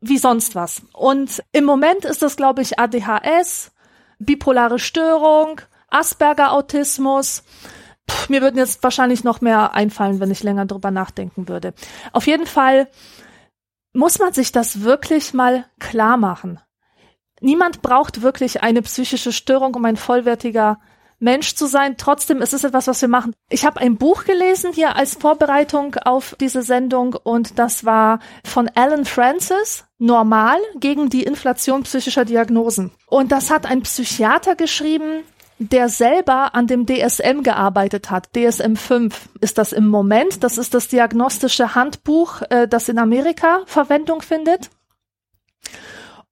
[0.00, 0.82] wie sonst was.
[0.92, 3.72] Und im Moment ist das, glaube ich, ADHS,
[4.18, 7.42] bipolare Störung, Asperger-Autismus.
[8.28, 11.74] Mir würden jetzt wahrscheinlich noch mehr einfallen, wenn ich länger drüber nachdenken würde.
[12.12, 12.88] Auf jeden Fall
[13.92, 16.60] muss man sich das wirklich mal klar machen.
[17.40, 20.80] Niemand braucht wirklich eine psychische Störung, um ein vollwertiger
[21.18, 21.96] Mensch zu sein.
[21.96, 23.34] Trotzdem ist es etwas, was wir machen.
[23.48, 28.70] Ich habe ein Buch gelesen hier als Vorbereitung auf diese Sendung und das war von
[28.74, 32.92] Alan Francis, Normal gegen die Inflation psychischer Diagnosen.
[33.08, 35.24] Und das hat ein Psychiater geschrieben,
[35.58, 38.28] der selber an dem DSM gearbeitet hat.
[38.36, 40.44] DSM 5 ist das im Moment.
[40.44, 44.70] Das ist das diagnostische Handbuch, äh, das in Amerika Verwendung findet.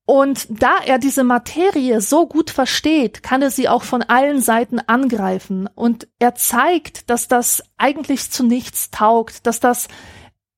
[0.07, 4.78] Und da er diese Materie so gut versteht, kann er sie auch von allen Seiten
[4.78, 5.68] angreifen.
[5.74, 9.88] Und er zeigt, dass das eigentlich zu nichts taugt, dass das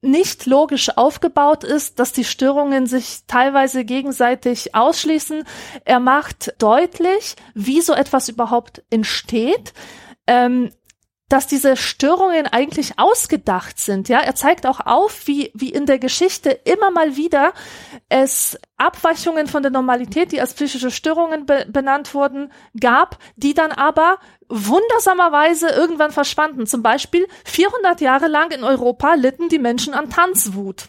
[0.03, 5.45] nicht logisch aufgebaut ist, dass die Störungen sich teilweise gegenseitig ausschließen.
[5.85, 9.73] Er macht deutlich, wie so etwas überhaupt entsteht.
[10.27, 10.71] Ähm,
[11.29, 14.09] dass diese Störungen eigentlich ausgedacht sind.
[14.09, 17.53] Ja, er zeigt auch auf, wie, wie in der Geschichte immer mal wieder
[18.09, 22.51] es Abweichungen von der Normalität, die als psychische Störungen be benannt wurden,
[22.81, 24.19] gab, die dann aber
[24.49, 26.67] wundersamerweise irgendwann verschwanden.
[26.67, 30.89] Zum Beispiel 400 Jahre lang in Europa litten die Menschen an Tanzwut.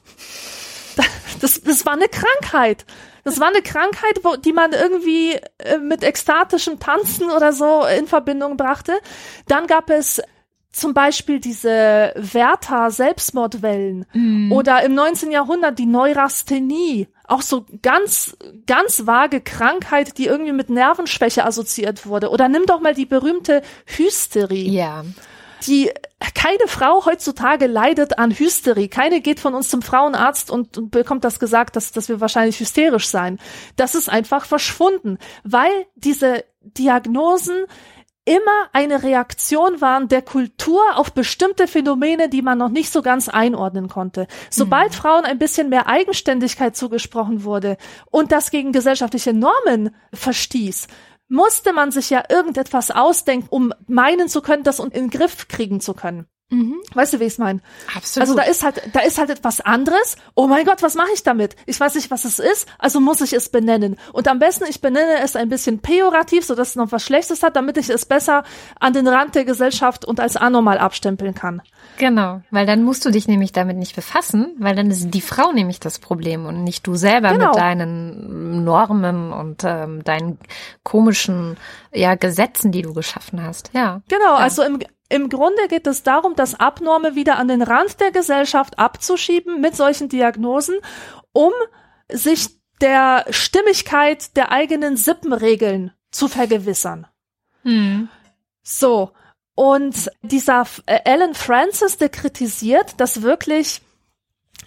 [1.42, 2.86] Das, das war eine Krankheit.
[3.24, 8.08] Das war eine Krankheit, wo, die man irgendwie äh, mit ekstatischem Tanzen oder so in
[8.08, 8.94] Verbindung brachte.
[9.48, 10.22] Dann gab es
[10.72, 14.52] zum Beispiel diese Werther-Selbstmordwellen mm.
[14.52, 15.32] oder im 19.
[15.32, 17.08] Jahrhundert die Neurasthenie.
[17.26, 22.30] Auch so ganz, ganz vage Krankheit, die irgendwie mit Nervenschwäche assoziiert wurde.
[22.30, 24.70] Oder nimm doch mal die berühmte Hysterie.
[24.70, 25.04] Ja
[25.68, 25.92] die
[26.34, 28.88] keine Frau heutzutage leidet an Hysterie.
[28.90, 32.60] Keine geht von uns zum Frauenarzt und, und bekommt das gesagt, dass, dass wir wahrscheinlich
[32.60, 33.40] hysterisch sein.
[33.76, 37.66] Das ist einfach verschwunden, weil diese Diagnosen
[38.26, 43.28] immer eine Reaktion waren der Kultur auf bestimmte Phänomene, die man noch nicht so ganz
[43.28, 44.28] einordnen konnte.
[44.52, 44.96] Sobald mhm.
[44.96, 47.78] Frauen ein bisschen mehr Eigenständigkeit zugesprochen wurde
[48.12, 50.88] und das gegen gesellschaftliche Normen verstieß,
[51.30, 55.80] musste man sich ja irgendetwas ausdenken, um meinen zu können, das in den Griff kriegen
[55.80, 56.26] zu können.
[56.52, 56.82] Mhm.
[56.96, 57.60] Weißt du, wie ich es meine?
[57.96, 58.28] Absolut.
[58.28, 60.18] Also da ist halt, da ist halt etwas anderes.
[60.34, 61.56] Oh mein Gott, was mache ich damit?
[61.68, 63.98] Ich weiß nicht, was es ist, also muss ich es benennen.
[64.14, 67.44] Und am besten, ich benenne es ein bisschen pejorativ, so dass es noch was Schlechtes
[67.44, 68.44] hat, damit ich es besser
[68.80, 71.62] an den Rand der Gesellschaft und als anormal abstempeln kann.
[72.00, 75.52] Genau, weil dann musst du dich nämlich damit nicht befassen, weil dann ist die Frau
[75.52, 77.50] nämlich das Problem und nicht du selber genau.
[77.50, 80.40] mit deinen Normen und ähm, deinen
[80.84, 81.58] komischen
[81.94, 83.70] ja Gesetzen, die du geschaffen hast.
[83.74, 84.02] Ja.
[84.08, 84.36] Genau, ja.
[84.36, 84.80] also im
[85.10, 89.76] im Grunde geht es darum, das Abnorme wieder an den Rand der Gesellschaft abzuschieben mit
[89.76, 90.76] solchen Diagnosen,
[91.34, 91.52] um
[92.12, 92.50] sich
[92.82, 97.08] der Stimmigkeit der eigenen Sippenregeln zu vergewissern.
[97.64, 98.08] Hm.
[98.64, 99.12] So.
[99.56, 103.82] Und dieser äh, Alan Francis, der kritisiert, dass wirklich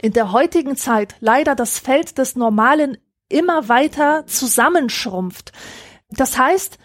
[0.03, 5.53] in der heutigen Zeit leider das Feld des Normalen immer weiter zusammenschrumpft
[6.13, 6.79] das heißt,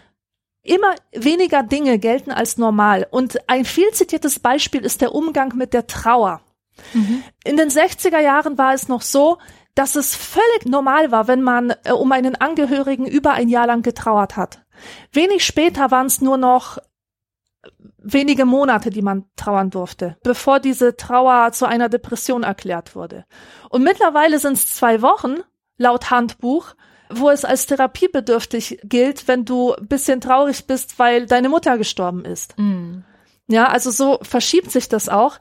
[0.62, 3.06] immer weniger Dinge gelten als normal.
[3.10, 6.40] Und ein viel zitiertes Beispiel ist der Umgang mit der Trauer.
[6.92, 7.22] Mhm.
[7.44, 9.38] In den 60er Jahren war es noch so,
[9.74, 13.82] dass es völlig normal war, wenn man äh, um einen Angehörigen über ein Jahr lang
[13.82, 14.64] getrauert hat.
[15.12, 16.78] Wenig später waren es nur noch
[17.98, 23.24] wenige Monate, die man trauern durfte, bevor diese Trauer zu einer Depression erklärt wurde.
[23.68, 25.36] Und mittlerweile sind es zwei Wochen,
[25.76, 26.74] laut Handbuch,
[27.10, 32.58] wo es als therapiebedürftig gilt, wenn du bisschen traurig bist, weil deine Mutter gestorben ist.
[32.58, 33.04] Mm.
[33.48, 35.38] Ja, also so verschiebt sich das auch.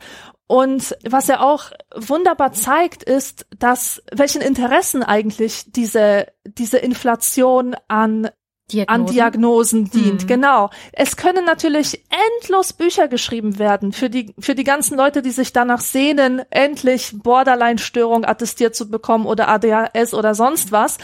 [0.48, 8.30] Und was er auch wunderbar zeigt, ist, dass welchen Interessen eigentlich diese, diese Inflation an
[8.72, 9.08] Diagnosen.
[9.08, 10.24] an Diagnosen dient.
[10.24, 10.28] Mhm.
[10.28, 10.70] Genau.
[10.92, 15.54] Es können natürlich endlos Bücher geschrieben werden für die, für die ganzen Leute, die sich
[15.54, 20.98] danach sehnen, endlich Borderline-Störung attestiert zu bekommen oder ADHS oder sonst was.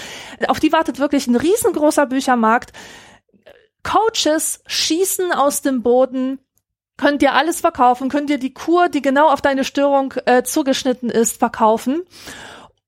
[0.48, 2.74] Auf die wartet wirklich ein riesengroßer Büchermarkt.
[3.84, 6.40] Coaches schießen aus dem Boden,
[6.98, 11.10] könnt ihr alles verkaufen, könnt ihr die Kur, die genau auf deine Störung äh, zugeschnitten
[11.10, 12.04] ist, verkaufen.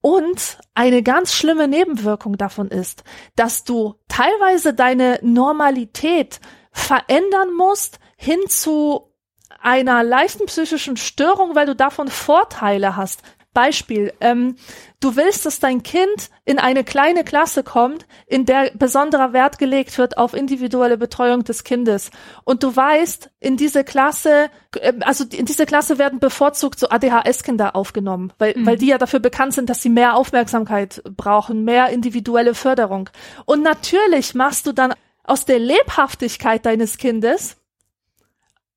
[0.06, 3.04] Und eine ganz schlimme Nebenwirkung davon ist,
[3.36, 6.40] dass du teilweise deine Normalität
[6.72, 9.12] verändern musst hin zu
[9.60, 13.24] einer leichten psychischen Störung, weil du davon Vorteile hast.
[13.56, 14.58] Beispiel, ähm,
[15.06, 19.98] du willst, dass dein Kind in eine kleine Klasse kommt, in der besonderer Wert gelegt
[20.00, 22.10] wird auf individuelle Betreuung des Kindes.
[22.44, 24.50] Und du weißt, in diese Klasse,
[24.80, 28.66] äh, also in diese Klasse werden bevorzugt so ADHS-Kinder aufgenommen, weil, mhm.
[28.66, 33.10] weil die ja dafür bekannt sind, dass sie mehr Aufmerksamkeit brauchen, mehr individuelle Förderung.
[33.46, 34.94] Und natürlich machst du dann
[35.24, 37.58] aus der Lebhaftigkeit deines Kindes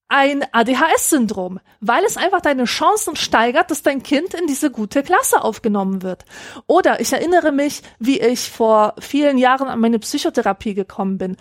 [0.09, 5.43] ein ADHS-Syndrom, weil es einfach deine Chancen steigert, dass dein Kind in diese gute Klasse
[5.43, 6.25] aufgenommen wird.
[6.67, 11.37] Oder ich erinnere mich, wie ich vor vielen Jahren an meine Psychotherapie gekommen bin.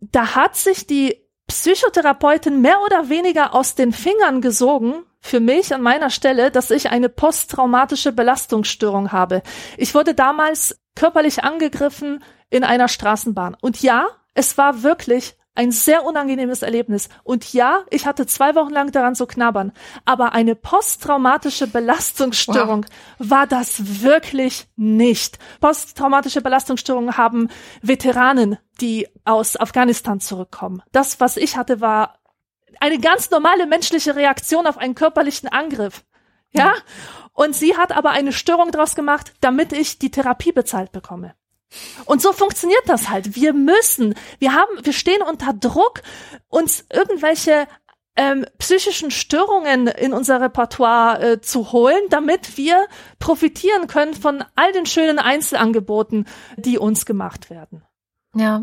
[0.00, 5.82] Da hat sich die Psychotherapeutin mehr oder weniger aus den Fingern gesogen, für mich an
[5.82, 9.42] meiner Stelle, dass ich eine posttraumatische Belastungsstörung habe.
[9.76, 13.56] Ich wurde damals körperlich angegriffen in einer Straßenbahn.
[13.60, 17.10] Und ja, es war wirklich ein sehr unangenehmes Erlebnis.
[17.22, 19.72] Und ja, ich hatte zwei Wochen lang daran zu knabbern.
[20.06, 22.86] Aber eine posttraumatische Belastungsstörung
[23.18, 23.28] wow.
[23.30, 25.38] war das wirklich nicht.
[25.60, 27.50] Posttraumatische Belastungsstörungen haben
[27.82, 30.82] Veteranen, die aus Afghanistan zurückkommen.
[30.92, 32.20] Das, was ich hatte, war
[32.80, 36.04] eine ganz normale menschliche Reaktion auf einen körperlichen Angriff.
[36.52, 36.72] Ja?
[37.34, 41.34] Und sie hat aber eine Störung daraus gemacht, damit ich die Therapie bezahlt bekomme.
[42.04, 43.36] Und so funktioniert das halt.
[43.36, 46.02] Wir müssen, wir haben, wir stehen unter Druck,
[46.48, 47.68] uns irgendwelche
[48.16, 52.86] ähm, psychischen Störungen in unser Repertoire äh, zu holen, damit wir
[53.18, 57.82] profitieren können von all den schönen Einzelangeboten, die uns gemacht werden.
[58.34, 58.62] Ja.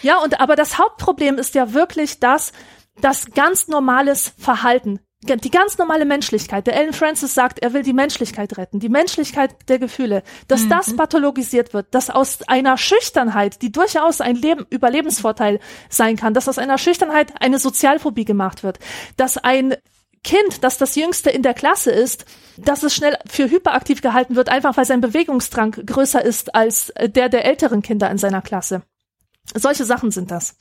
[0.00, 2.52] Ja, und aber das Hauptproblem ist ja wirklich das,
[3.00, 6.66] das ganz normales Verhalten die ganz normale Menschlichkeit.
[6.66, 10.70] Der Alan Francis sagt, er will die Menschlichkeit retten, die Menschlichkeit der Gefühle, dass mhm.
[10.70, 15.58] das pathologisiert wird, dass aus einer Schüchternheit, die durchaus ein Leben, Überlebensvorteil
[15.88, 18.78] sein kann, dass aus einer Schüchternheit eine Sozialphobie gemacht wird,
[19.16, 19.74] dass ein
[20.22, 22.24] Kind, das das Jüngste in der Klasse ist,
[22.58, 27.28] dass es schnell für hyperaktiv gehalten wird, einfach weil sein Bewegungsdrang größer ist als der
[27.28, 28.82] der älteren Kinder in seiner Klasse.
[29.54, 30.56] Solche Sachen sind das.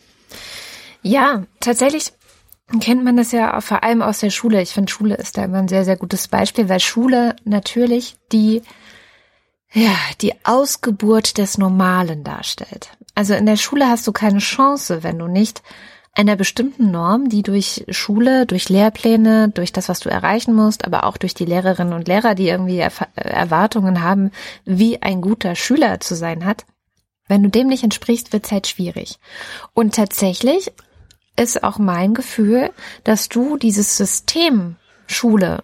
[1.01, 2.13] Ja, tatsächlich
[2.79, 4.61] kennt man das ja vor allem aus der Schule.
[4.61, 8.61] Ich finde, Schule ist da immer ein sehr, sehr gutes Beispiel, weil Schule natürlich die,
[9.71, 12.89] ja, die Ausgeburt des Normalen darstellt.
[13.13, 15.61] Also in der Schule hast du keine Chance, wenn du nicht
[16.17, 21.03] einer bestimmten Norm, die durch Schule, durch Lehrpläne, durch das, was du erreichen musst, aber
[21.03, 22.79] auch durch die Lehrerinnen und Lehrer, die irgendwie
[23.15, 24.31] Erwartungen haben,
[24.63, 26.65] wie ein guter Schüler zu sein hat,
[27.27, 29.17] wenn du dem nicht entsprichst, wird es halt schwierig.
[29.73, 30.71] Und tatsächlich
[31.37, 32.71] ist auch mein Gefühl,
[33.03, 34.75] dass du dieses System
[35.07, 35.63] Schule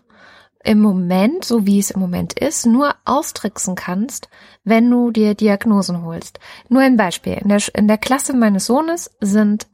[0.63, 4.29] im Moment, so wie es im Moment ist, nur austricksen kannst,
[4.63, 6.39] wenn du dir Diagnosen holst.
[6.69, 7.33] Nur ein Beispiel.
[7.33, 9.67] In der, in der Klasse meines Sohnes sind,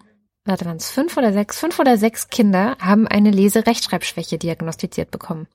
[0.46, 1.60] warte, waren es fünf oder sechs?
[1.60, 5.48] Fünf oder sechs Kinder haben eine Lese-Rechtschreibschwäche diagnostiziert bekommen.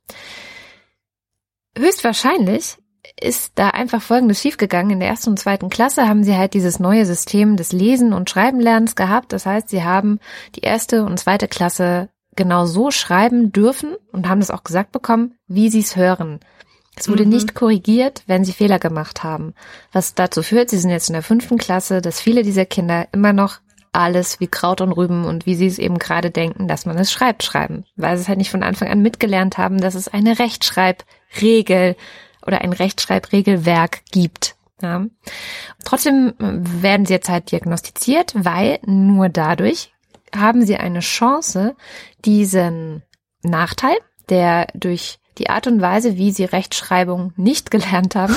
[1.78, 2.76] Höchstwahrscheinlich
[3.20, 4.92] ist da einfach Folgendes schiefgegangen.
[4.92, 8.30] In der ersten und zweiten Klasse haben sie halt dieses neue System des Lesen- und
[8.30, 9.32] Schreibenlernens gehabt.
[9.32, 10.20] Das heißt, sie haben
[10.54, 15.34] die erste und zweite Klasse genau so schreiben dürfen und haben das auch gesagt bekommen,
[15.48, 16.40] wie sie es hören.
[16.94, 17.30] Es wurde mhm.
[17.30, 19.54] nicht korrigiert, wenn sie Fehler gemacht haben.
[19.92, 23.32] Was dazu führt, sie sind jetzt in der fünften Klasse, dass viele dieser Kinder immer
[23.32, 23.60] noch
[23.92, 27.12] alles wie Kraut und Rüben und wie sie es eben gerade denken, dass man es
[27.12, 27.84] schreibt, schreiben.
[27.96, 31.96] Weil sie es halt nicht von Anfang an mitgelernt haben, dass es eine Rechtschreibregel
[32.46, 34.56] oder ein Rechtschreibregelwerk gibt.
[34.80, 35.06] Ja.
[35.84, 39.92] Trotzdem werden sie jetzt halt diagnostiziert, weil nur dadurch
[40.34, 41.76] haben sie eine Chance,
[42.24, 43.02] diesen
[43.42, 43.96] Nachteil,
[44.28, 48.36] der durch die Art und Weise, wie sie Rechtschreibung nicht gelernt haben,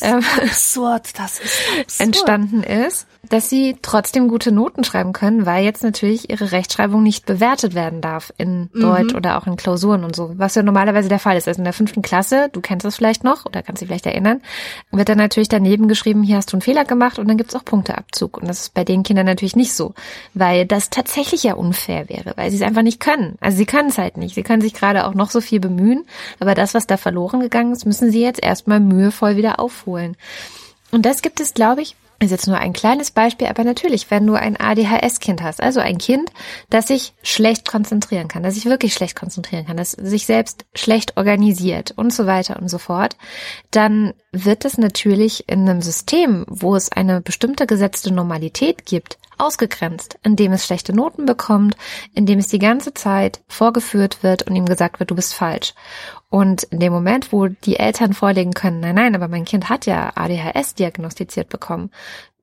[0.00, 2.00] ähm, absurd, das ist absurd.
[2.00, 7.26] entstanden ist, dass sie trotzdem gute Noten schreiben können, weil jetzt natürlich ihre Rechtschreibung nicht
[7.26, 8.80] bewertet werden darf in mhm.
[8.80, 11.48] Deutsch oder auch in Klausuren und so, was ja normalerweise der Fall ist.
[11.48, 14.40] Also in der fünften Klasse, du kennst das vielleicht noch oder kannst dich vielleicht erinnern,
[14.90, 17.64] wird dann natürlich daneben geschrieben, hier hast du einen Fehler gemacht und dann gibt's auch
[17.64, 18.38] Punkteabzug.
[18.38, 19.94] Und das ist bei den Kindern natürlich nicht so,
[20.34, 23.36] weil das tatsächlich ja unfair wäre, weil sie es einfach nicht können.
[23.40, 24.34] Also sie können es halt nicht.
[24.34, 26.04] Sie können sich gerade auch noch so viel bemühen,
[26.40, 30.16] aber das, was da verloren gegangen ist, müssen sie jetzt erstmal mühevoll wieder aufholen.
[30.90, 34.26] Und das gibt es, glaube ich, ist jetzt nur ein kleines Beispiel, aber natürlich, wenn
[34.26, 36.32] du ein ADHS-Kind hast, also ein Kind,
[36.68, 41.16] das sich schlecht konzentrieren kann, das sich wirklich schlecht konzentrieren kann, das sich selbst schlecht
[41.16, 43.16] organisiert und so weiter und so fort,
[43.70, 50.18] dann wird es natürlich in einem System, wo es eine bestimmte gesetzte Normalität gibt, ausgegrenzt,
[50.24, 51.76] indem es schlechte Noten bekommt,
[52.14, 55.74] indem es die ganze Zeit vorgeführt wird und ihm gesagt wird, du bist falsch.
[56.30, 59.86] Und in dem Moment, wo die Eltern vorlegen können, nein, nein, aber mein Kind hat
[59.86, 61.90] ja ADHS diagnostiziert bekommen,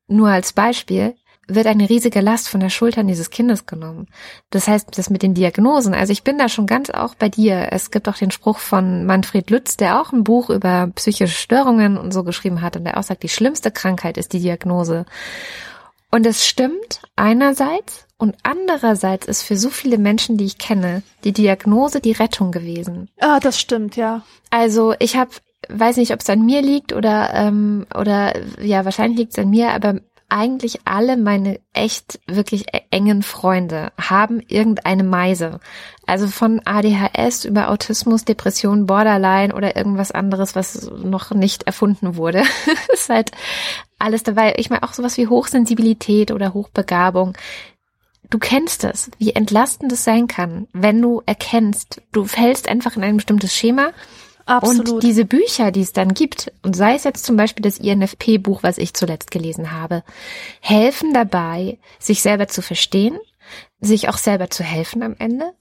[0.07, 1.15] nur als Beispiel,
[1.47, 4.07] wird eine riesige Last von der Schultern dieses Kindes genommen.
[4.49, 7.67] Das heißt, das mit den Diagnosen, also ich bin da schon ganz auch bei dir.
[7.71, 11.97] Es gibt auch den Spruch von Manfred Lütz, der auch ein Buch über psychische Störungen
[11.97, 15.05] und so geschrieben hat und der auch sagt, die schlimmste Krankheit ist die Diagnose.
[16.11, 21.34] Und es stimmt einerseits und andererseits ist für so viele Menschen, die ich kenne, die
[21.34, 23.09] Diagnose die Rettung gewesen.
[23.20, 24.24] Ah, das stimmt, ja.
[24.49, 25.32] Also ich habe,
[25.68, 29.49] weiß nicht, ob es an mir liegt oder ähm, oder ja, wahrscheinlich liegt es an
[29.49, 29.99] mir, aber
[30.30, 35.59] eigentlich alle meine echt wirklich e-, engen Freunde haben irgendeine Meise.
[36.05, 42.43] Also von ADHS über Autismus, Depression, Borderline oder irgendwas anderes, was noch nicht erfunden wurde.
[42.93, 43.32] ist halt
[43.99, 44.55] alles dabei.
[44.57, 47.34] Ich meine auch sowas wie Hochsensibilität oder Hochbegabung.
[48.30, 53.03] Du kennst es, wie entlastend es sein kann, wenn du erkennst, du fällst einfach in
[53.03, 53.91] ein bestimmtes Schema
[54.45, 54.89] Absolut.
[54.89, 58.61] Und diese Bücher, die es dann gibt, und sei es jetzt zum Beispiel das INFP-Buch,
[58.61, 60.03] was ich zuletzt gelesen habe,
[60.59, 63.17] helfen dabei, sich selber zu verstehen,
[63.79, 65.53] sich auch selber zu helfen am Ende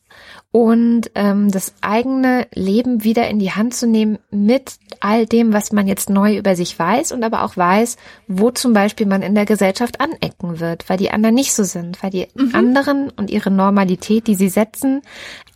[0.51, 5.72] und ähm, das eigene Leben wieder in die Hand zu nehmen mit all dem, was
[5.72, 7.97] man jetzt neu über sich weiß und aber auch weiß,
[8.28, 12.03] wo zum Beispiel man in der Gesellschaft anecken wird, weil die anderen nicht so sind,
[12.03, 12.55] weil die mhm.
[12.55, 15.03] anderen und ihre Normalität, die sie setzen,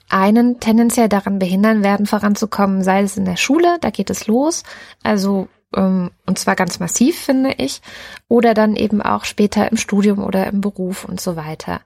[0.09, 4.63] einen tendenziell daran behindern werden, voranzukommen, sei es in der Schule, da geht es los,
[5.03, 7.83] also und zwar ganz massiv, finde ich,
[8.27, 11.83] oder dann eben auch später im Studium oder im Beruf und so weiter.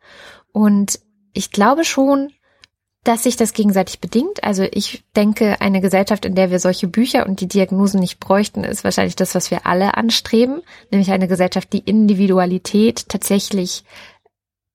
[0.53, 1.01] Und
[1.33, 2.31] ich glaube schon,
[3.05, 4.45] dass sich das gegenseitig bedingt.
[4.45, 8.63] Also ich denke, eine Gesellschaft, in der wir solche Bücher und die Diagnosen nicht bräuchten,
[8.63, 13.85] ist wahrscheinlich das, was wir alle anstreben, nämlich eine Gesellschaft, die Individualität tatsächlich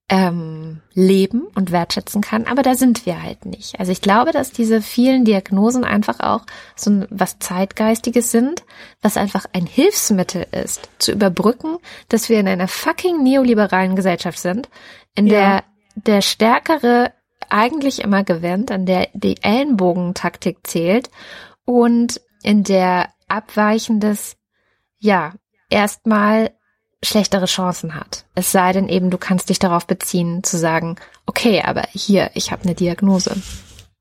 [0.08, 3.78] ähm, leben und wertschätzen kann, aber da sind wir halt nicht.
[3.78, 6.46] Also ich glaube, dass diese vielen Diagnosen einfach auch
[6.76, 8.64] so was Zeitgeistiges sind,
[9.02, 11.76] was einfach ein Hilfsmittel ist, zu überbrücken,
[12.08, 14.68] dass wir in einer fucking neoliberalen Gesellschaft sind,
[15.14, 15.32] in ja.
[15.32, 17.12] der der Stärkere
[17.48, 21.10] eigentlich immer gewinnt, an der die Ellenbogentaktik zählt
[21.64, 24.36] und in der Abweichendes,
[24.98, 25.34] ja,
[25.70, 26.52] erstmal
[27.04, 28.24] schlechtere Chancen hat.
[28.34, 30.96] Es sei denn eben, du kannst dich darauf beziehen, zu sagen,
[31.26, 33.36] okay, aber hier, ich habe eine Diagnose.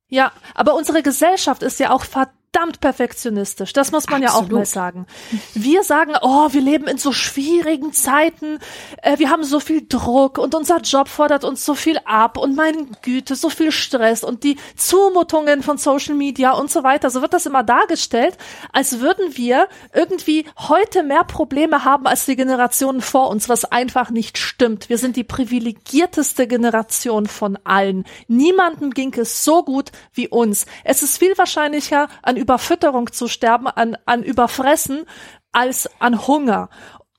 [0.10, 2.06] Ja, aber unsere Gesellschaft ist ja auch
[2.52, 3.74] verdammt perfektionistisch.
[3.74, 4.50] Das muss man Absolut.
[4.50, 5.06] ja auch mal sagen.
[5.54, 8.60] Wir sagen, oh, wir leben in so schwierigen Zeiten.
[9.02, 12.56] Äh, wir haben so viel Druck und unser Job fordert uns so viel ab und
[12.56, 17.10] meine Güte, so viel Stress und die Zumutungen von Social Media und so weiter.
[17.10, 18.38] So wird das immer dargestellt,
[18.74, 24.10] als würden wir irgendwie heute mehr Probleme haben als die Generationen vor uns, was einfach
[24.10, 24.90] nicht stimmt.
[24.90, 28.06] Wir sind die privilegierteste Generation von allen.
[28.28, 30.66] Niemandem ging es so gut wie uns.
[30.84, 35.06] Es ist viel wahrscheinlicher, an Überfütterung zu sterben, an, an Überfressen,
[35.52, 36.70] als an Hunger.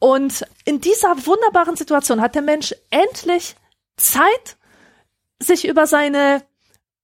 [0.00, 3.56] Und in dieser wunderbaren Situation hat der Mensch endlich
[3.98, 4.56] Zeit,
[5.38, 6.42] sich über seine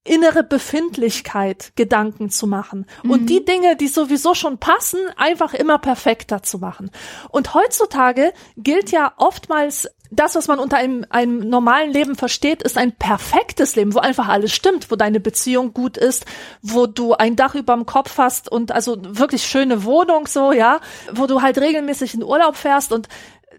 [0.05, 3.11] innere Befindlichkeit Gedanken zu machen mhm.
[3.11, 6.91] und die Dinge, die sowieso schon passen, einfach immer perfekter zu machen.
[7.31, 12.77] Und heutzutage gilt ja oftmals das, was man unter einem, einem normalen Leben versteht, ist
[12.77, 16.25] ein perfektes Leben, wo einfach alles stimmt, wo deine Beziehung gut ist,
[16.63, 20.81] wo du ein Dach überm Kopf hast und also wirklich schöne Wohnung so, ja,
[21.13, 23.09] wo du halt regelmäßig in Urlaub fährst und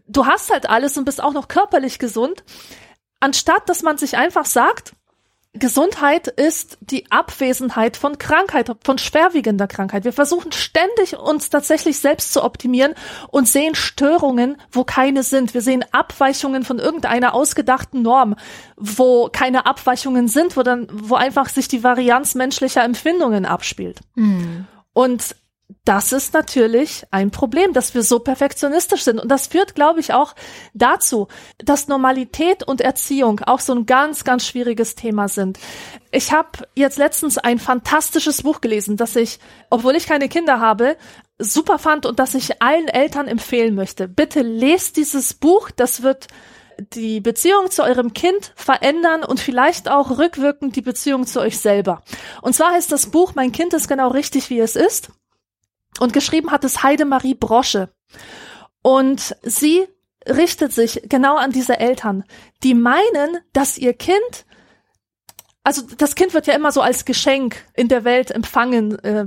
[0.07, 2.43] du hast halt alles und bist auch noch körperlich gesund,
[3.19, 4.93] anstatt dass man sich einfach sagt,
[5.57, 10.03] Gesundheit ist die Abwesenheit von Krankheit, von schwerwiegender Krankheit.
[10.03, 12.93] Wir versuchen ständig uns tatsächlich selbst zu optimieren
[13.29, 15.53] und sehen Störungen, wo keine sind.
[15.53, 18.35] Wir sehen Abweichungen von irgendeiner ausgedachten Norm,
[18.75, 24.01] wo keine Abweichungen sind, wo dann, wo einfach sich die Varianz menschlicher Empfindungen abspielt.
[24.15, 24.67] Mhm.
[24.91, 25.35] Und
[25.83, 29.19] das ist natürlich ein Problem, dass wir so perfektionistisch sind.
[29.19, 30.35] Und das führt, glaube ich, auch
[30.73, 35.59] dazu, dass Normalität und Erziehung auch so ein ganz, ganz schwieriges Thema sind.
[36.11, 39.39] Ich habe jetzt letztens ein fantastisches Buch gelesen, das ich,
[39.69, 40.97] obwohl ich keine Kinder habe,
[41.39, 44.07] super fand und das ich allen Eltern empfehlen möchte.
[44.07, 46.27] Bitte lest dieses Buch, das wird
[46.93, 52.03] die Beziehung zu eurem Kind verändern und vielleicht auch rückwirkend die Beziehung zu euch selber.
[52.41, 55.09] Und zwar heißt das Buch Mein Kind ist genau richtig, wie es ist.
[55.99, 57.89] Und geschrieben hat es Heidemarie Brosche.
[58.81, 59.87] Und sie
[60.27, 62.23] richtet sich genau an diese Eltern,
[62.63, 64.45] die meinen, dass ihr Kind
[65.65, 69.25] also das Kind wird ja immer so als Geschenk in der Welt empfangen, äh,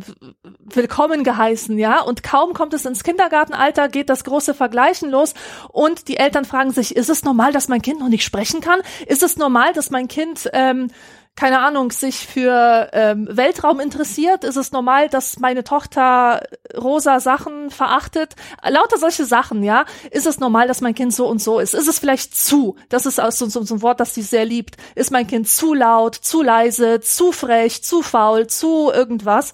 [0.72, 2.00] willkommen geheißen, ja.
[2.00, 5.34] Und kaum kommt es ins Kindergartenalter, geht das große Vergleichen los
[5.72, 8.80] und die Eltern fragen sich: Ist es normal, dass mein Kind noch nicht sprechen kann?
[9.06, 10.92] Ist es normal, dass mein Kind ähm,
[11.39, 14.43] keine Ahnung, sich für ähm, Weltraum interessiert?
[14.43, 16.43] Ist es normal, dass meine Tochter
[16.76, 18.34] rosa Sachen verachtet?
[18.68, 19.84] Lauter solche Sachen, ja.
[20.11, 21.74] Ist es normal, dass mein Kind so und so ist?
[21.74, 22.74] Ist es vielleicht zu?
[22.89, 24.78] Das ist so, so, so ein Wort, das sie sehr liebt.
[24.97, 29.53] Ist mein Kind zu laut, zu leise, zu frech, zu faul, zu irgendwas?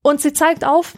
[0.00, 0.94] Und sie zeigt auf,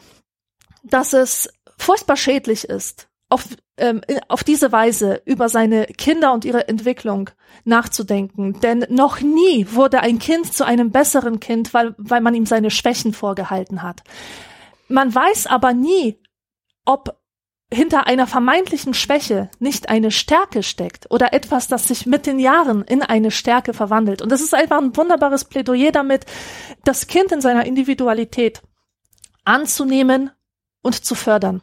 [0.84, 3.46] dass es furchtbar schädlich ist, auf,
[3.76, 7.30] ähm, auf diese Weise über seine Kinder und ihre Entwicklung
[7.64, 8.60] nachzudenken.
[8.60, 12.70] Denn noch nie wurde ein Kind zu einem besseren Kind, weil, weil man ihm seine
[12.70, 14.02] Schwächen vorgehalten hat.
[14.88, 16.18] Man weiß aber nie,
[16.84, 17.18] ob
[17.72, 22.82] hinter einer vermeintlichen Schwäche nicht eine Stärke steckt oder etwas, das sich mit den Jahren
[22.82, 24.20] in eine Stärke verwandelt.
[24.20, 26.26] Und das ist einfach ein wunderbares Plädoyer damit,
[26.84, 28.62] das Kind in seiner Individualität
[29.44, 30.30] anzunehmen
[30.82, 31.62] und zu fördern.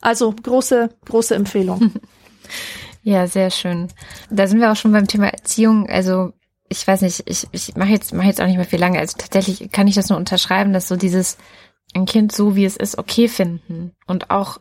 [0.00, 1.92] Also große, große Empfehlung.
[3.04, 3.88] Ja, sehr schön.
[4.28, 5.88] Da sind wir auch schon beim Thema Erziehung.
[5.88, 6.32] Also
[6.68, 8.98] ich weiß nicht, ich, ich mache jetzt, mach jetzt auch nicht mehr viel lange.
[8.98, 11.38] Also tatsächlich kann ich das nur unterschreiben, dass so dieses
[11.94, 14.58] ein Kind so wie es ist okay finden und auch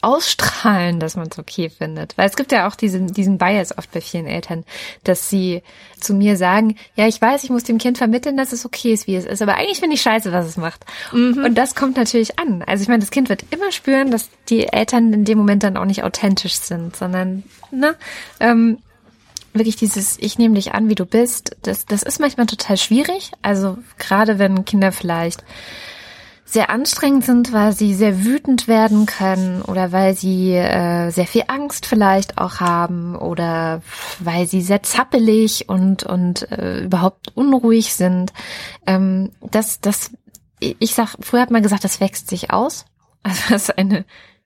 [0.00, 2.16] ausstrahlen, dass man es okay findet.
[2.16, 4.64] Weil es gibt ja auch diesen, diesen Bias oft bei vielen Eltern,
[5.02, 5.62] dass sie
[5.98, 9.06] zu mir sagen, ja, ich weiß, ich muss dem Kind vermitteln, dass es okay ist,
[9.08, 10.84] wie es ist, aber eigentlich finde ich scheiße, was es macht.
[11.12, 11.44] Mhm.
[11.44, 12.62] Und das kommt natürlich an.
[12.62, 15.76] Also ich meine, das Kind wird immer spüren, dass die Eltern in dem Moment dann
[15.76, 17.42] auch nicht authentisch sind, sondern,
[17.72, 17.96] ne,
[18.38, 18.78] ähm,
[19.52, 23.32] wirklich dieses, ich nehme dich an, wie du bist, das, das ist manchmal total schwierig.
[23.42, 25.42] Also gerade wenn Kinder vielleicht
[26.50, 31.44] sehr anstrengend sind, weil sie sehr wütend werden können oder weil sie äh, sehr viel
[31.48, 33.82] Angst vielleicht auch haben oder
[34.18, 38.32] weil sie sehr zappelig und und äh, überhaupt unruhig sind.
[38.86, 40.10] Ähm, das das
[40.58, 42.86] ich sag, früher hat man gesagt, das wächst sich aus.
[43.24, 44.04] Also das ist eine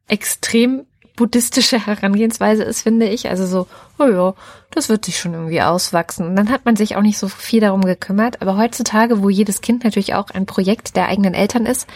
[0.08, 0.86] extrem
[1.16, 3.28] buddhistische Herangehensweise ist, finde ich.
[3.28, 3.66] Also so,
[3.98, 4.34] oh ja,
[4.70, 6.26] das wird sich schon irgendwie auswachsen.
[6.26, 8.40] Und dann hat man sich auch nicht so viel darum gekümmert.
[8.42, 11.86] Aber heutzutage, wo jedes Kind natürlich auch ein Projekt der eigenen Eltern ist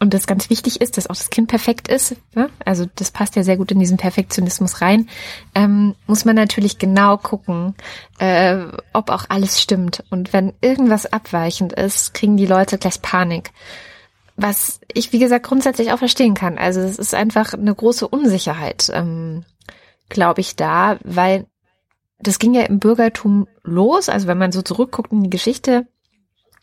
[0.00, 2.48] und das ganz wichtig ist, dass auch das Kind perfekt ist, ne?
[2.64, 5.08] also das passt ja sehr gut in diesen Perfektionismus rein,
[5.54, 7.74] ähm, muss man natürlich genau gucken,
[8.18, 8.56] äh,
[8.94, 10.02] ob auch alles stimmt.
[10.08, 13.52] Und wenn irgendwas abweichend ist, kriegen die Leute gleich Panik
[14.42, 16.58] was ich, wie gesagt, grundsätzlich auch verstehen kann.
[16.58, 19.44] Also es ist einfach eine große Unsicherheit, ähm,
[20.08, 21.46] glaube ich, da, weil
[22.18, 24.08] das ging ja im Bürgertum los.
[24.08, 25.86] Also wenn man so zurückguckt in die Geschichte,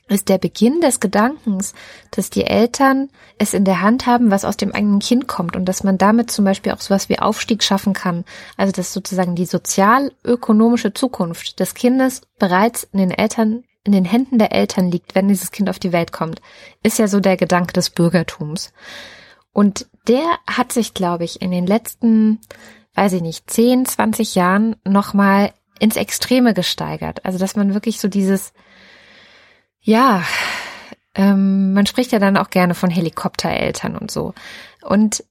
[0.10, 1.74] ist der Beginn des Gedankens,
[2.12, 5.66] dass die Eltern es in der Hand haben, was aus dem eigenen Kind kommt und
[5.66, 8.24] dass man damit zum Beispiel auch sowas wie Aufstieg schaffen kann.
[8.56, 14.38] Also dass sozusagen die sozial-ökonomische Zukunft des Kindes bereits in den Eltern in den Händen
[14.38, 16.42] der Eltern liegt, wenn dieses Kind auf die Welt kommt,
[16.84, 18.74] ist ja so der Gedanke des Bürgertums.
[19.54, 22.42] Und der hat sich, glaube ich, in den letzten,
[22.96, 27.24] weiß ich nicht, 10, 20 Jahren nochmal ins Extreme gesteigert.
[27.24, 28.52] Also, dass man wirklich so dieses,
[29.80, 30.22] ja,
[31.16, 34.34] ähm, man spricht ja dann auch gerne von Helikoptereltern und so.
[34.82, 35.24] Und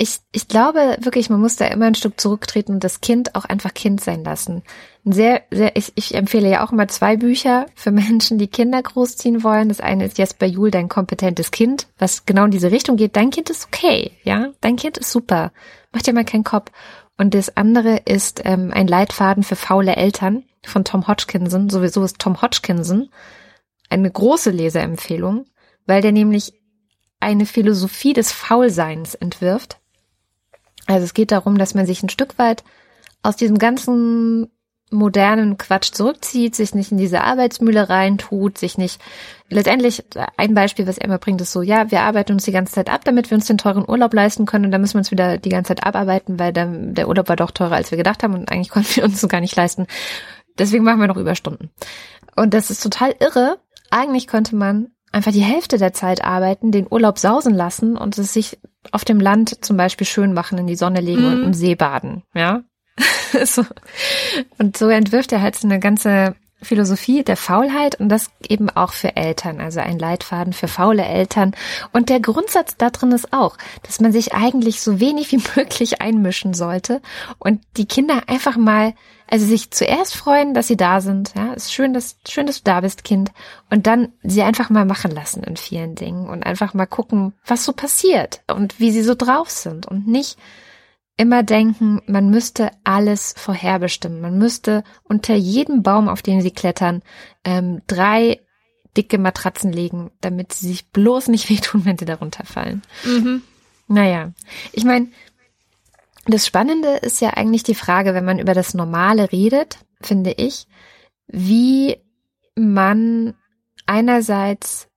[0.00, 3.44] ich, ich glaube wirklich, man muss da immer ein Stück zurücktreten und das Kind auch
[3.44, 4.62] einfach Kind sein lassen.
[5.04, 9.44] Sehr, sehr, ich, ich empfehle ja auch immer zwei Bücher für Menschen, die Kinder großziehen
[9.44, 9.68] wollen.
[9.68, 13.14] Das eine ist Jesper Juhl, dein kompetentes Kind, was genau in diese Richtung geht.
[13.14, 15.52] Dein Kind ist okay, ja, dein Kind ist super.
[15.92, 16.72] Mach dir mal keinen Kopf.
[17.18, 21.68] Und das andere ist ähm, ein Leitfaden für faule Eltern von Tom Hodgkinson.
[21.68, 23.10] Sowieso ist Tom Hodgkinson
[23.90, 25.44] eine große Leseempfehlung,
[25.84, 26.54] weil der nämlich
[27.18, 29.79] eine Philosophie des Faulseins entwirft
[30.90, 32.64] also es geht darum, dass man sich ein Stück weit
[33.22, 34.50] aus diesem ganzen
[34.90, 39.00] modernen Quatsch zurückzieht, sich nicht in diese Arbeitsmühle reintut, sich nicht
[39.48, 40.04] letztendlich
[40.36, 43.04] ein Beispiel, was immer bringt, ist so, ja, wir arbeiten uns die ganze Zeit ab,
[43.04, 45.48] damit wir uns den teuren Urlaub leisten können und dann müssen wir uns wieder die
[45.48, 48.50] ganze Zeit abarbeiten, weil dann der Urlaub war doch teurer, als wir gedacht haben und
[48.50, 49.86] eigentlich konnten wir uns so gar nicht leisten.
[50.58, 51.70] Deswegen machen wir noch Überstunden.
[52.34, 53.58] Und das ist total irre.
[53.90, 58.32] Eigentlich könnte man einfach die Hälfte der Zeit arbeiten, den Urlaub sausen lassen und es
[58.32, 58.58] sich
[58.92, 61.32] auf dem Land zum Beispiel schön machen, in die Sonne legen mhm.
[61.32, 62.62] und im See baden, ja.
[63.44, 63.64] so.
[64.58, 68.92] Und so entwirft er halt so eine ganze Philosophie der Faulheit und das eben auch
[68.92, 71.52] für Eltern, also ein Leitfaden für faule Eltern.
[71.92, 76.02] Und der Grundsatz da drin ist auch, dass man sich eigentlich so wenig wie möglich
[76.02, 77.00] einmischen sollte
[77.38, 78.94] und die Kinder einfach mal,
[79.30, 81.32] also sich zuerst freuen, dass sie da sind.
[81.36, 83.30] Ja, ist schön, dass, schön, dass du da bist, Kind.
[83.70, 87.64] Und dann sie einfach mal machen lassen in vielen Dingen und einfach mal gucken, was
[87.64, 90.36] so passiert und wie sie so drauf sind und nicht
[91.16, 94.20] immer denken, man müsste alles vorherbestimmen.
[94.20, 97.02] Man müsste unter jedem Baum, auf den sie klettern,
[97.44, 98.40] ähm, drei
[98.96, 102.82] dicke Matratzen legen, damit sie sich bloß nicht wehtun, wenn sie darunter fallen.
[103.04, 103.42] Mhm.
[103.86, 104.32] Naja,
[104.72, 105.08] ich meine,
[106.26, 110.66] das Spannende ist ja eigentlich die Frage, wenn man über das Normale redet, finde ich,
[111.26, 111.96] wie
[112.54, 113.34] man
[113.86, 114.88] einerseits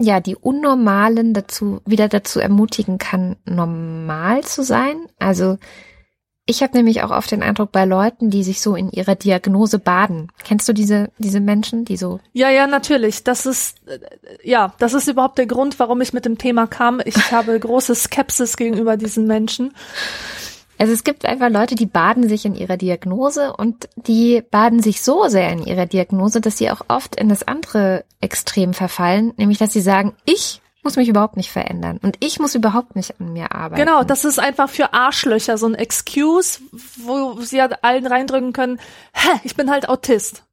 [0.00, 4.96] ja, die Unnormalen dazu, wieder dazu ermutigen kann, normal zu sein.
[5.18, 5.58] Also
[6.48, 9.78] ich habe nämlich auch oft den Eindruck bei Leuten, die sich so in ihrer Diagnose
[9.78, 10.32] baden.
[10.44, 12.20] Kennst du diese diese Menschen, die so?
[12.32, 13.22] Ja, ja, natürlich.
[13.22, 13.98] Das ist äh,
[14.42, 17.02] ja, das ist überhaupt der Grund, warum ich mit dem Thema kam.
[17.04, 19.74] Ich habe große Skepsis gegenüber diesen Menschen.
[20.78, 25.02] Also es gibt einfach Leute, die baden sich in ihrer Diagnose und die baden sich
[25.02, 29.58] so sehr in ihrer Diagnose, dass sie auch oft in das andere Extrem verfallen, nämlich
[29.58, 33.34] dass sie sagen, ich muss mich überhaupt nicht verändern und ich muss überhaupt nicht an
[33.34, 33.84] mir arbeiten.
[33.84, 36.60] Genau, das ist einfach für Arschlöcher so ein Excuse,
[36.96, 38.80] wo sie halt allen reindrücken können,
[39.12, 40.44] hä, ich bin halt Autist.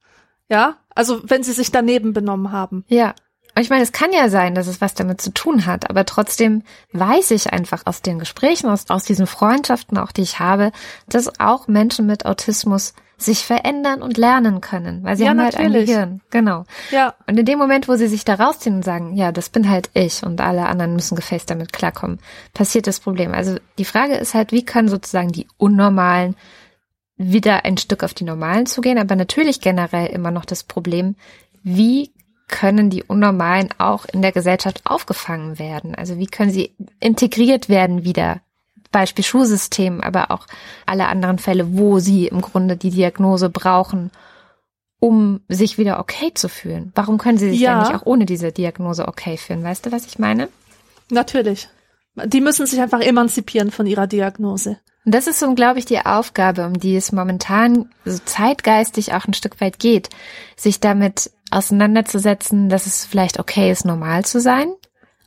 [0.50, 2.84] Ja, also wenn sie sich daneben benommen haben.
[2.90, 3.16] Ja.
[3.56, 6.06] Und ich meine, es kann ja sein, dass es was damit zu tun hat, aber
[6.06, 10.74] trotzdem weiß ich einfach aus den Gesprächen, aus, aus diesen Freundschaften auch, die ich habe,
[11.08, 15.58] dass auch Menschen mit Autismus sich verändern und lernen können, weil sie ja, haben natürlich.
[15.58, 16.22] halt ein Gehirn.
[16.32, 16.66] Genau.
[16.92, 17.16] Ja.
[17.28, 19.90] Und in dem Moment, wo sie sich da rausziehen und sagen, ja, das bin halt
[19.94, 22.20] ich und alle anderen müssen gefällt damit klarkommen,
[22.54, 23.34] passiert das Problem.
[23.34, 26.36] Also die Frage ist halt, wie können sozusagen die Unnormalen
[27.18, 31.16] wieder ein Stück auf die Normalen zugehen, aber natürlich generell immer noch das Problem,
[31.64, 32.12] wie
[32.48, 35.96] können die Unnormalen auch in der Gesellschaft aufgefangen werden?
[35.96, 38.42] Also wie können sie integriert werden wieder?
[38.96, 40.48] Beispiel Schulsystem, aber auch
[40.86, 44.10] alle anderen Fälle, wo sie im Grunde die Diagnose brauchen,
[45.02, 46.94] um sich wieder okay zu fühlen.
[46.96, 47.82] Warum können sie sich ja.
[47.82, 49.66] nicht auch ohne diese Diagnose okay fühlen?
[49.66, 50.48] Weißt du, was ich meine?
[51.10, 51.68] Natürlich.
[52.24, 54.78] Die müssen sich einfach emanzipieren von ihrer Diagnose.
[55.04, 59.28] Und das ist so, glaube ich, die Aufgabe, um die es momentan so zeitgeistig auch
[59.28, 60.08] ein Stück weit geht,
[60.56, 64.74] sich damit auseinanderzusetzen, dass es vielleicht okay ist, normal zu sein.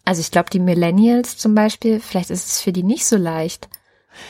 [0.09, 3.68] Also ich glaube, die Millennials zum Beispiel, vielleicht ist es für die nicht so leicht.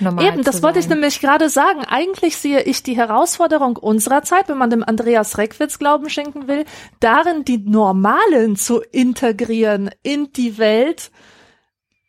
[0.00, 1.84] Normal Eben, das wollte ich nämlich gerade sagen.
[1.84, 6.64] Eigentlich sehe ich die Herausforderung unserer Zeit, wenn man dem Andreas Reckwitz Glauben schenken will,
[6.98, 11.12] darin die Normalen zu integrieren in die Welt,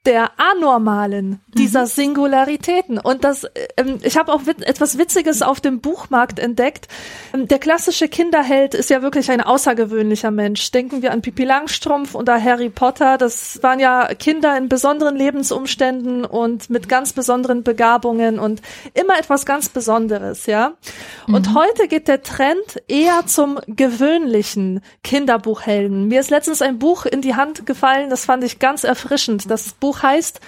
[0.05, 1.87] der Anormalen, dieser mhm.
[1.87, 2.99] Singularitäten.
[2.99, 3.45] Und das,
[3.75, 6.87] ähm, ich habe auch wit etwas Witziges auf dem Buchmarkt entdeckt.
[7.33, 10.71] Ähm, der klassische Kinderheld ist ja wirklich ein außergewöhnlicher Mensch.
[10.71, 13.17] Denken wir an Pippi Langstrumpf oder Harry Potter.
[13.17, 18.61] Das waren ja Kinder in besonderen Lebensumständen und mit ganz besonderen Begabungen und
[18.93, 20.73] immer etwas ganz Besonderes, ja.
[21.27, 21.55] Und mhm.
[21.55, 26.07] heute geht der Trend eher zum gewöhnlichen Kinderbuchhelden.
[26.07, 29.51] Mir ist letztens ein Buch in die Hand gefallen, das fand ich ganz erfrischend.
[29.51, 30.39] Das Buch Buch heißt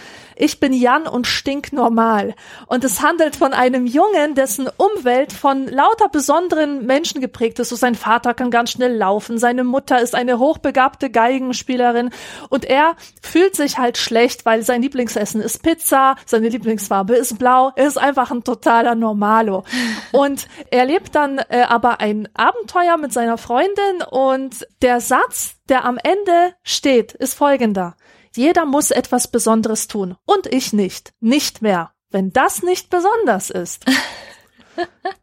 [0.41, 2.33] ich bin Jan und stinknormal.
[2.65, 7.69] Und es handelt von einem Jungen, dessen Umwelt von lauter besonderen Menschen geprägt ist.
[7.69, 12.09] So sein Vater kann ganz schnell laufen, seine Mutter ist eine hochbegabte Geigenspielerin
[12.49, 17.71] und er fühlt sich halt schlecht, weil sein Lieblingsessen ist Pizza, seine Lieblingsfarbe ist blau.
[17.75, 19.63] Er ist einfach ein totaler Normalo.
[20.11, 25.85] Und er lebt dann äh, aber ein Abenteuer mit seiner Freundin und der Satz, der
[25.85, 27.95] am Ende steht, ist folgender.
[28.35, 30.15] Jeder muss etwas Besonderes tun.
[30.25, 31.13] Und ich nicht.
[31.19, 31.93] Nicht mehr.
[32.09, 33.85] Wenn das nicht besonders ist.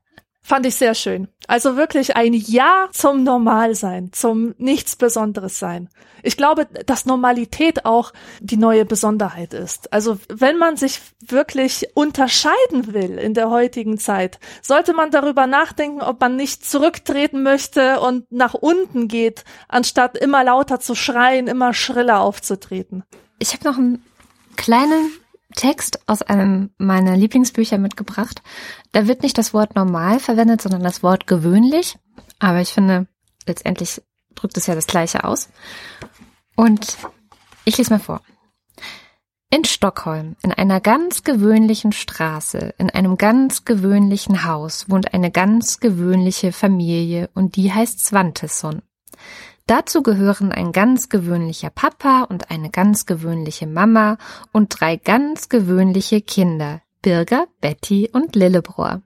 [0.48, 1.28] Fand ich sehr schön.
[1.46, 5.90] Also wirklich ein Ja zum Normalsein, zum nichts Besonderes sein.
[6.22, 9.92] Ich glaube, dass Normalität auch die neue Besonderheit ist.
[9.92, 16.00] Also wenn man sich wirklich unterscheiden will in der heutigen Zeit, sollte man darüber nachdenken,
[16.00, 21.74] ob man nicht zurücktreten möchte und nach unten geht, anstatt immer lauter zu schreien, immer
[21.74, 23.04] schriller aufzutreten.
[23.38, 24.02] Ich habe noch einen
[24.56, 25.10] kleinen
[25.58, 28.42] Text aus einem meiner Lieblingsbücher mitgebracht.
[28.92, 31.98] Da wird nicht das Wort normal verwendet, sondern das Wort gewöhnlich.
[32.38, 33.08] Aber ich finde,
[33.44, 34.00] letztendlich
[34.36, 35.48] drückt es ja das Gleiche aus.
[36.54, 36.96] Und
[37.64, 38.22] ich lese mal vor.
[39.50, 45.80] In Stockholm, in einer ganz gewöhnlichen Straße, in einem ganz gewöhnlichen Haus wohnt eine ganz
[45.80, 48.82] gewöhnliche Familie und die heißt Svantesson.
[49.68, 54.16] Dazu gehören ein ganz gewöhnlicher Papa und eine ganz gewöhnliche Mama
[54.50, 59.02] und drei ganz gewöhnliche Kinder, Birger, Betty und Lillebror.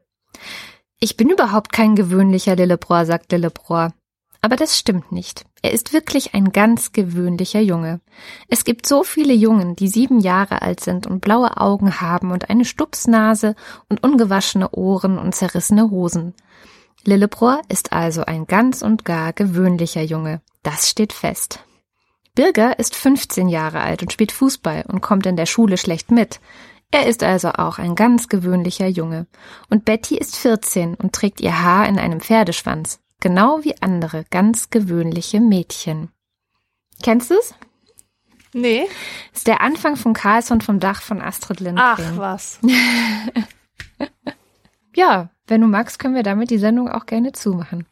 [1.00, 3.92] Ich bin überhaupt kein gewöhnlicher Lillebror, sagt Lillebror.
[4.40, 5.44] Aber das stimmt nicht.
[5.62, 8.00] Er ist wirklich ein ganz gewöhnlicher Junge.
[8.46, 12.50] Es gibt so viele Jungen, die sieben Jahre alt sind und blaue Augen haben und
[12.50, 13.56] eine Stupsnase
[13.88, 16.34] und ungewaschene Ohren und zerrissene Hosen.
[17.02, 20.40] Lillebror ist also ein ganz und gar gewöhnlicher Junge.
[20.62, 21.60] Das steht fest.
[22.34, 26.40] Birger ist 15 Jahre alt und spielt Fußball und kommt in der Schule schlecht mit.
[26.90, 29.26] Er ist also auch ein ganz gewöhnlicher Junge.
[29.70, 33.00] Und Betty ist 14 und trägt ihr Haar in einem Pferdeschwanz.
[33.20, 36.10] Genau wie andere ganz gewöhnliche Mädchen.
[37.02, 37.54] Kennst du's?
[38.52, 38.86] Nee.
[39.32, 41.96] Ist der Anfang von Carlson vom Dach von Astrid Lindgren.
[41.98, 42.60] Ach was.
[44.94, 47.86] ja, wenn du magst, können wir damit die Sendung auch gerne zumachen.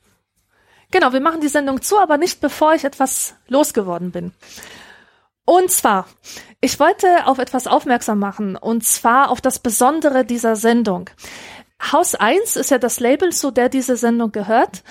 [0.90, 4.32] Genau, wir machen die Sendung zu, aber nicht bevor ich etwas losgeworden bin.
[5.44, 6.06] Und zwar,
[6.60, 11.10] ich wollte auf etwas aufmerksam machen, und zwar auf das Besondere dieser Sendung.
[11.92, 14.82] Haus 1 ist ja das Label, zu der diese Sendung gehört.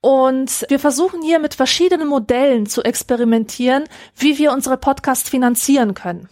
[0.00, 3.84] Und wir versuchen hier mit verschiedenen Modellen zu experimentieren,
[4.16, 6.28] wie wir unsere Podcast finanzieren können.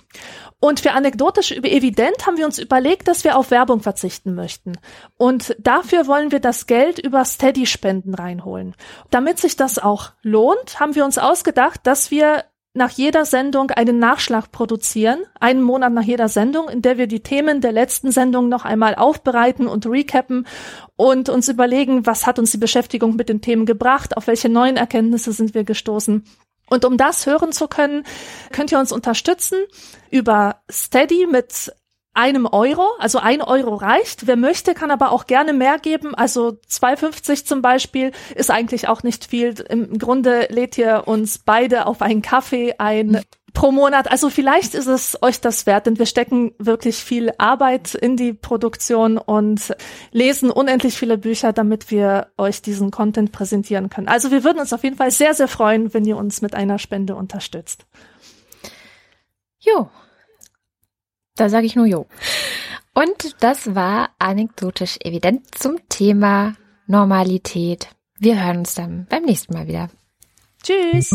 [0.59, 4.73] Und für anekdotisch über evident haben wir uns überlegt, dass wir auf Werbung verzichten möchten.
[5.19, 8.75] Und dafür wollen wir das Geld über Steady-Spenden reinholen.
[9.11, 12.45] Damit sich das auch lohnt, haben wir uns ausgedacht, dass wir
[12.77, 17.21] nach jeder Sendung einen Nachschlag produzieren, einen Monat nach jeder Sendung, in der wir die
[17.21, 20.47] Themen der letzten Sendung noch einmal aufbereiten und recappen
[20.95, 24.77] und uns überlegen, was hat uns die Beschäftigung mit den Themen gebracht, auf welche neuen
[24.77, 26.25] Erkenntnisse sind wir gestoßen
[26.69, 28.05] und um das hören zu können,
[28.53, 29.59] könnt ihr uns unterstützen
[30.11, 31.73] über Steady mit
[32.17, 34.27] einem Euro, also ein Euro reicht.
[34.27, 36.15] Wer möchte, kann aber auch gerne mehr geben.
[36.15, 39.55] Also 2,50 zum Beispiel ist eigentlich auch nicht viel.
[39.69, 43.21] Im Grunde lädt ihr uns beide auf einen Kaffee ein
[43.57, 44.11] pro Monat.
[44.11, 48.35] Also vielleicht ist es euch das wert, denn wir stecken wirklich viel Arbeit in die
[48.35, 49.75] Produktion und
[50.13, 54.09] lesen unendlich viele Bücher, damit wir euch diesen Content präsentieren können.
[54.09, 56.79] Also wir würden uns auf jeden Fall sehr, sehr freuen, wenn ihr uns mit einer
[56.79, 57.87] Spende unterstützt.
[59.59, 59.89] Jo.
[61.35, 62.07] Da sage ich nur Jo.
[62.93, 66.57] Und das war anekdotisch evident zum Thema
[66.87, 67.89] Normalität.
[68.19, 69.89] Wir hören uns dann beim nächsten Mal wieder.
[70.67, 71.13] Tschüss.